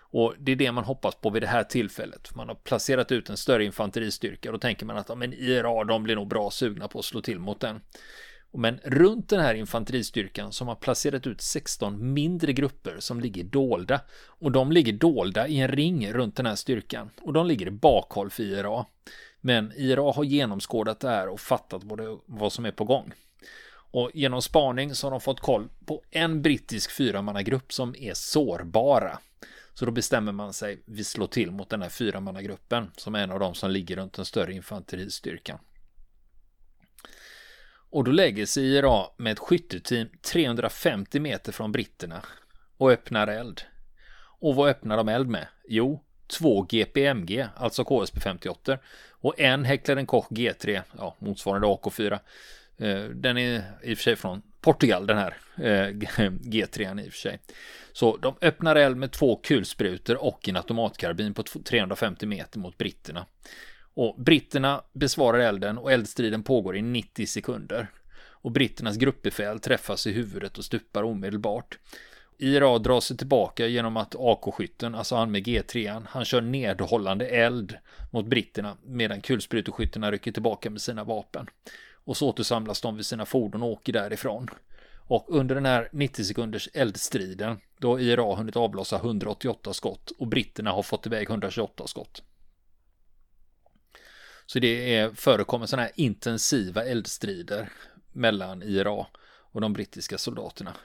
Och 0.00 0.34
det 0.38 0.52
är 0.52 0.56
det 0.56 0.72
man 0.72 0.84
hoppas 0.84 1.14
på 1.14 1.30
vid 1.30 1.42
det 1.42 1.46
här 1.46 1.64
tillfället. 1.64 2.34
Man 2.34 2.48
har 2.48 2.54
placerat 2.54 3.12
ut 3.12 3.30
en 3.30 3.36
större 3.36 3.64
infanteristyrka. 3.64 4.52
Då 4.52 4.58
tänker 4.58 4.86
man 4.86 4.96
att 4.96 5.08
ja, 5.08 5.14
men 5.14 5.32
IRA, 5.32 5.84
de 5.84 6.02
blir 6.02 6.14
nog 6.14 6.28
bra 6.28 6.50
sugna 6.50 6.88
på 6.88 6.98
att 6.98 7.04
slå 7.04 7.20
till 7.20 7.38
mot 7.38 7.60
den. 7.60 7.80
Men 8.52 8.78
runt 8.84 9.28
den 9.28 9.40
här 9.40 9.54
infanteristyrkan 9.54 10.52
som 10.52 10.68
har 10.68 10.74
placerat 10.74 11.26
ut 11.26 11.40
16 11.40 12.12
mindre 12.12 12.52
grupper 12.52 12.96
som 12.98 13.20
ligger 13.20 13.44
dolda. 13.44 14.00
Och 14.26 14.52
de 14.52 14.72
ligger 14.72 14.92
dolda 14.92 15.48
i 15.48 15.60
en 15.60 15.68
ring 15.68 16.12
runt 16.12 16.36
den 16.36 16.46
här 16.46 16.54
styrkan. 16.54 17.10
Och 17.22 17.32
de 17.32 17.46
ligger 17.46 17.66
i 17.66 17.70
bakhåll 17.70 18.30
för 18.30 18.42
IRA. 18.42 18.86
Men 19.40 19.72
IRA 19.76 20.12
har 20.12 20.24
genomskådat 20.24 21.00
det 21.00 21.08
här 21.08 21.28
och 21.28 21.40
fattat 21.40 21.84
vad, 21.84 22.20
vad 22.26 22.52
som 22.52 22.64
är 22.64 22.70
på 22.70 22.84
gång. 22.84 23.12
Och 23.92 24.10
genom 24.14 24.42
spaning 24.42 24.94
så 24.94 25.06
har 25.06 25.10
de 25.10 25.20
fått 25.20 25.40
koll 25.40 25.68
på 25.86 26.02
en 26.10 26.42
brittisk 26.42 26.90
fyramannagrupp 26.90 27.72
som 27.72 27.94
är 27.98 28.14
sårbara. 28.14 29.18
Så 29.74 29.86
då 29.86 29.92
bestämmer 29.92 30.32
man 30.32 30.52
sig, 30.52 30.82
vi 30.84 31.04
slår 31.04 31.26
till 31.26 31.50
mot 31.50 31.70
den 31.70 31.82
här 31.82 31.88
fyramannagruppen 31.88 32.90
som 32.96 33.14
är 33.14 33.22
en 33.22 33.30
av 33.30 33.40
de 33.40 33.54
som 33.54 33.70
ligger 33.70 33.96
runt 33.96 34.12
den 34.12 34.24
större 34.24 34.52
infanteristyrkan. 34.52 35.58
Och 37.90 38.04
då 38.04 38.10
lägger 38.10 38.46
sig 38.46 38.64
IRA 38.64 39.06
med 39.16 39.32
ett 39.32 39.38
skytteteam 39.38 40.08
350 40.22 41.20
meter 41.20 41.52
från 41.52 41.72
britterna 41.72 42.22
och 42.76 42.90
öppnar 42.90 43.26
eld. 43.26 43.62
Och 44.40 44.54
vad 44.54 44.70
öppnar 44.70 44.96
de 44.96 45.08
eld 45.08 45.28
med? 45.28 45.46
Jo, 45.68 46.04
två 46.26 46.62
GPMG, 46.62 47.46
alltså 47.56 47.84
KSP 47.84 48.20
58 48.20 48.78
och 49.10 49.40
en 49.40 49.64
Heckler 49.64 50.04
Koch 50.04 50.28
G3, 50.30 50.82
ja, 50.98 51.16
motsvarande 51.18 51.66
AK4. 51.66 52.18
Eh, 52.76 53.04
den 53.04 53.38
är 53.38 53.62
i 53.82 53.94
och 53.94 53.98
för 53.98 54.02
sig 54.02 54.16
från 54.16 54.42
Portugal, 54.60 55.06
den 55.06 55.18
här 55.18 55.36
eh, 55.56 55.62
G3 56.28 57.00
i 57.04 57.08
och 57.08 57.12
för 57.12 57.18
sig. 57.18 57.38
Så 57.92 58.16
de 58.16 58.34
öppnar 58.40 58.76
eld 58.76 58.96
med 58.96 59.12
två 59.12 59.36
kulsprutor 59.36 60.24
och 60.24 60.48
en 60.48 60.56
automatkarbin 60.56 61.34
på 61.34 61.42
350 61.42 62.26
meter 62.26 62.58
mot 62.58 62.78
britterna. 62.78 63.26
Och 63.94 64.14
britterna 64.18 64.82
besvarar 64.92 65.38
elden 65.38 65.78
och 65.78 65.92
eldstriden 65.92 66.42
pågår 66.42 66.76
i 66.76 66.82
90 66.82 67.26
sekunder. 67.26 67.86
Och 68.42 68.52
britternas 68.52 68.96
gruppbefäl 68.96 69.60
träffas 69.60 70.06
i 70.06 70.12
huvudet 70.12 70.58
och 70.58 70.64
stupar 70.64 71.02
omedelbart. 71.02 71.78
IRA 72.38 72.78
drar 72.78 73.00
sig 73.00 73.16
tillbaka 73.16 73.66
genom 73.66 73.96
att 73.96 74.14
AK-skytten, 74.18 74.94
alltså 74.94 75.16
han 75.16 75.30
med 75.30 75.46
G3, 75.46 76.06
han 76.08 76.24
kör 76.24 76.40
nedhållande 76.40 77.26
eld 77.26 77.76
mot 78.10 78.26
britterna 78.26 78.76
medan 78.84 79.20
kulspruteskyttarna 79.20 80.10
rycker 80.10 80.32
tillbaka 80.32 80.70
med 80.70 80.80
sina 80.80 81.04
vapen. 81.04 81.46
Och 82.04 82.16
så 82.16 82.28
återsamlas 82.28 82.80
de 82.80 82.96
vid 82.96 83.06
sina 83.06 83.26
fordon 83.26 83.62
och 83.62 83.68
åker 83.68 83.92
därifrån. 83.92 84.48
Och 84.96 85.26
under 85.28 85.54
den 85.54 85.66
här 85.66 85.88
90 85.92 86.24
sekunders 86.24 86.68
eldstriden, 86.74 87.58
då 87.78 87.90
har 87.90 88.00
IRA 88.00 88.34
hunnit 88.34 88.56
avlossa 88.56 88.96
188 88.96 89.72
skott 89.72 90.10
och 90.18 90.26
britterna 90.26 90.70
har 90.70 90.82
fått 90.82 91.06
iväg 91.06 91.30
128 91.30 91.86
skott. 91.86 92.22
Så 94.52 94.58
det 94.58 94.94
är, 94.94 95.10
förekommer 95.10 95.66
sådana 95.66 95.82
här 95.82 95.92
intensiva 95.94 96.84
eldstrider 96.84 97.68
mellan 98.12 98.62
IRA 98.62 99.06
och 99.52 99.60
de 99.60 99.72
brittiska 99.72 100.18
soldaterna. 100.18 100.76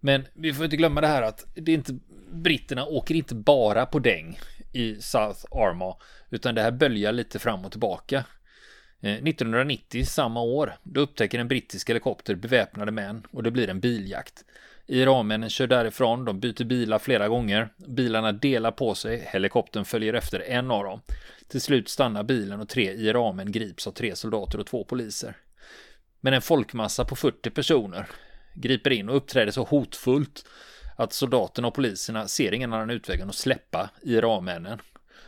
Men 0.00 0.26
vi 0.34 0.54
får 0.54 0.64
inte 0.64 0.76
glömma 0.76 1.00
det 1.00 1.06
här 1.06 1.22
att 1.22 1.46
det 1.54 1.72
är 1.72 1.74
inte, 1.74 1.98
britterna 2.32 2.86
åker 2.86 3.14
inte 3.14 3.34
bara 3.34 3.86
på 3.86 3.98
däng 3.98 4.38
i 4.72 4.96
South 5.00 5.44
Armagh, 5.50 5.96
utan 6.30 6.54
det 6.54 6.62
här 6.62 6.70
böljar 6.70 7.12
lite 7.12 7.38
fram 7.38 7.64
och 7.64 7.70
tillbaka. 7.70 8.24
Eh, 9.00 9.12
1990, 9.12 10.04
samma 10.04 10.42
år, 10.42 10.76
då 10.82 11.00
upptäcker 11.00 11.38
en 11.38 11.48
brittisk 11.48 11.90
helikopter 11.90 12.34
beväpnade 12.34 12.92
män 12.92 13.26
och 13.30 13.42
det 13.42 13.50
blir 13.50 13.68
en 13.68 13.80
biljakt. 13.80 14.44
IRA-männen 14.88 15.50
kör 15.50 15.66
därifrån, 15.66 16.24
de 16.24 16.40
byter 16.40 16.64
bilar 16.64 16.98
flera 16.98 17.28
gånger. 17.28 17.68
Bilarna 17.76 18.32
delar 18.32 18.70
på 18.70 18.94
sig, 18.94 19.28
helikoptern 19.32 19.84
följer 19.84 20.14
efter 20.14 20.40
en 20.40 20.70
av 20.70 20.84
dem. 20.84 21.00
Till 21.48 21.60
slut 21.60 21.88
stannar 21.88 22.22
bilen 22.22 22.60
och 22.60 22.68
tre 22.68 22.92
IRA-män 22.92 23.52
grips 23.52 23.86
av 23.86 23.92
tre 23.92 24.16
soldater 24.16 24.60
och 24.60 24.66
två 24.66 24.84
poliser. 24.84 25.36
Men 26.20 26.34
en 26.34 26.42
folkmassa 26.42 27.04
på 27.04 27.16
40 27.16 27.50
personer 27.50 28.06
griper 28.54 28.90
in 28.90 29.08
och 29.08 29.16
uppträder 29.16 29.52
så 29.52 29.64
hotfullt 29.64 30.46
att 30.96 31.12
soldaterna 31.12 31.68
och 31.68 31.74
poliserna 31.74 32.28
ser 32.28 32.54
ingen 32.54 32.72
annan 32.72 32.90
utväg 32.90 33.20
än 33.20 33.28
att 33.28 33.34
släppa 33.34 33.90
IRA-männen. 34.02 34.78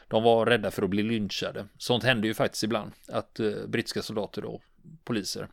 De 0.09 0.23
var 0.23 0.47
rädda 0.47 0.71
för 0.71 0.83
att 0.83 0.91
bli 0.91 1.03
lynchade. 1.03 1.67
Sånt 1.79 2.05
händer 2.05 2.29
ju 2.29 2.35
faktiskt 2.35 2.65
ibland, 2.65 2.93
att 3.09 3.41
eh, 3.41 3.51
brittiska 3.69 4.03
soldater 4.03 4.45
och 4.45 4.63
poliser 5.05 5.49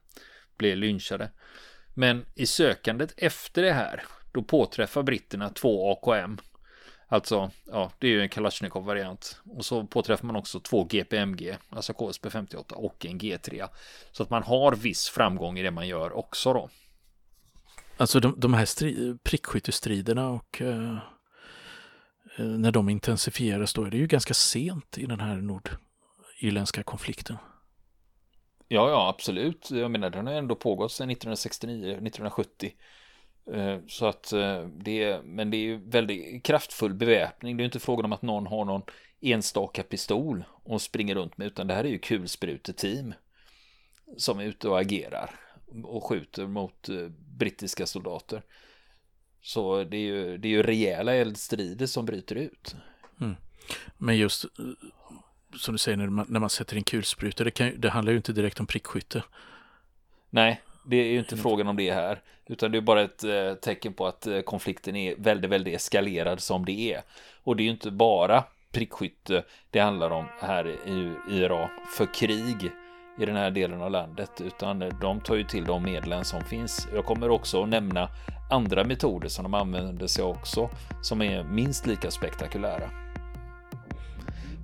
blir 0.58 0.76
lynchade. 0.76 1.32
Men 2.00 2.26
i 2.36 2.46
sökandet 2.46 3.14
efter 3.18 3.62
det 3.62 3.74
här, 3.74 4.04
då 4.32 4.44
påträffar 4.44 5.04
britterna 5.04 5.50
två 5.50 5.92
AKM. 5.92 6.38
Alltså, 7.08 7.52
ja, 7.66 7.92
det 8.00 8.08
är 8.08 8.12
ju 8.12 8.22
en 8.22 8.30
Kalashnikov-variant. 8.30 9.42
Och 9.46 9.66
så 9.66 9.88
påträffar 9.88 10.26
man 10.26 10.36
också 10.36 10.60
två 10.60 10.84
GPMG, 10.84 11.58
alltså 11.70 11.94
KSP 11.94 12.30
58 12.30 12.76
och 12.76 13.06
en 13.06 13.20
G3. 13.20 13.68
Så 14.12 14.24
att 14.24 14.30
man 14.30 14.44
har 14.44 14.76
viss 14.76 15.10
framgång 15.10 15.60
i 15.60 15.64
det 15.64 15.72
man 15.72 15.88
gör 15.88 16.12
också 16.12 16.54
då. 16.54 16.70
Alltså 17.98 18.20
de, 18.20 18.40
de 18.40 18.54
här 18.54 18.66
stri- 18.66 19.18
prickskyttestriderna 19.24 20.30
och 20.30 20.62
eh, 20.62 20.98
eh 22.38 22.46
när 22.46 22.72
de 22.72 22.90
intensifieras 22.90 23.74
då 23.74 23.84
är 23.84 23.92
det 23.92 23.98
ju 23.98 24.08
ganska 24.08 24.34
sent 24.34 24.98
i 24.98 25.06
den 25.06 25.20
här 25.20 25.36
nordirländska 25.36 26.84
konflikten. 26.84 27.38
Ja, 28.68 28.90
ja, 28.90 29.10
absolut. 29.10 29.72
Jag 29.72 29.92
menar, 29.92 30.10
den 30.10 30.28
har 30.28 30.34
ändå 30.34 30.56
pågått 30.56 30.92
sedan 30.92 31.10
1969, 31.10 31.92
1970. 31.92 32.72
Eh, 33.54 33.80
så 33.88 34.06
att 34.06 34.34
eh, 34.34 34.68
det 34.68 35.04
är, 35.04 35.22
men 35.22 35.52
det 35.52 35.58
är 35.58 35.76
väldigt 35.76 36.44
kraftfull 36.44 36.94
beväpning. 36.94 37.58
Det 37.58 37.64
är 37.64 37.66
inte 37.66 37.80
frågan 37.80 38.06
om 38.06 38.14
att 38.14 38.22
någon 38.22 38.48
har 38.48 38.66
någon 38.66 38.82
enstaka 39.22 39.84
pistol 39.84 40.44
och 40.64 40.82
springer 40.82 41.16
runt 41.16 41.38
med, 41.38 41.48
utan 41.48 41.68
det 41.68 41.74
här 41.74 41.84
är 41.84 41.90
ju 41.90 42.00
kulspruteteam 42.00 43.14
som 44.18 44.40
är 44.40 44.44
ute 44.44 44.70
och 44.70 44.80
agerar 44.80 45.40
och 45.84 46.04
skjuter 46.04 46.48
mot 46.48 46.90
eh, 46.90 47.08
brittiska 47.38 47.86
soldater. 47.86 48.44
Så 49.42 49.84
det 49.84 49.98
är 49.98 50.02
ju, 50.02 50.38
det 50.38 50.48
är 50.48 50.52
ju 50.52 50.64
rejäla 50.64 51.14
eldstrider 51.14 51.86
som 51.86 52.06
bryter 52.06 52.36
ut. 52.36 52.76
Mm. 53.22 53.36
Men 53.98 54.18
just 54.18 54.46
som 55.56 55.74
du 55.74 55.78
säger 55.78 55.98
när 55.98 56.08
man, 56.08 56.26
när 56.30 56.40
man 56.40 56.50
sätter 56.50 56.78
in 56.78 56.84
kulsprutor, 56.84 57.46
det, 57.46 57.52
kan, 57.52 57.72
det 57.78 57.90
handlar 57.90 58.12
ju 58.12 58.18
inte 58.18 58.34
direkt 58.34 58.60
om 58.60 58.66
prickskytte. 58.66 59.24
Nej, 60.30 60.62
det 60.86 60.98
är 60.98 61.12
ju 61.12 61.20
inte 61.20 61.36
mm. 61.36 61.44
frågan 61.44 61.68
om 61.68 61.76
det 61.76 61.92
här, 61.92 62.22
utan 62.46 62.72
det 62.72 62.78
är 62.78 62.82
bara 62.82 63.02
ett 63.02 63.24
eh, 63.24 63.54
tecken 63.54 63.94
på 63.94 64.08
att 64.08 64.28
eh, 64.28 64.42
konflikten 64.42 64.96
är 64.96 65.16
väldigt, 65.18 65.52
väldigt 65.52 65.76
eskalerad 65.76 66.40
som 66.40 66.66
det 66.66 66.94
är. 66.94 67.02
Och 67.44 67.56
det 67.56 67.64
är 67.64 67.66
ju 67.66 67.72
inte 67.72 67.92
bara 67.92 68.44
prickskytte 68.72 69.44
det 69.72 69.80
handlar 69.80 70.10
om 70.10 70.26
här 70.40 70.68
i 70.68 71.14
Irak 71.30 71.72
för 71.98 72.14
krig 72.14 72.72
i 73.20 73.26
den 73.26 73.36
här 73.36 73.52
delen 73.52 73.82
av 73.82 73.92
landet, 73.92 74.42
utan 74.42 74.80
de 75.02 75.22
tar 75.22 75.36
ju 75.36 75.44
till 75.44 75.66
de 75.66 75.84
medlen 75.84 76.26
som 76.26 76.42
finns. 76.42 76.88
Jag 76.94 77.06
kommer 77.06 77.30
också 77.30 77.64
att 77.64 77.70
nämna 77.70 78.10
andra 78.52 78.84
metoder 78.84 79.28
som 79.28 79.44
de 79.44 79.54
använder 79.54 80.08
sig 80.08 80.24
också, 80.24 80.70
som 81.02 81.22
är 81.22 81.44
minst 81.44 81.86
lika 81.88 82.12
spektakulära. 82.12 83.07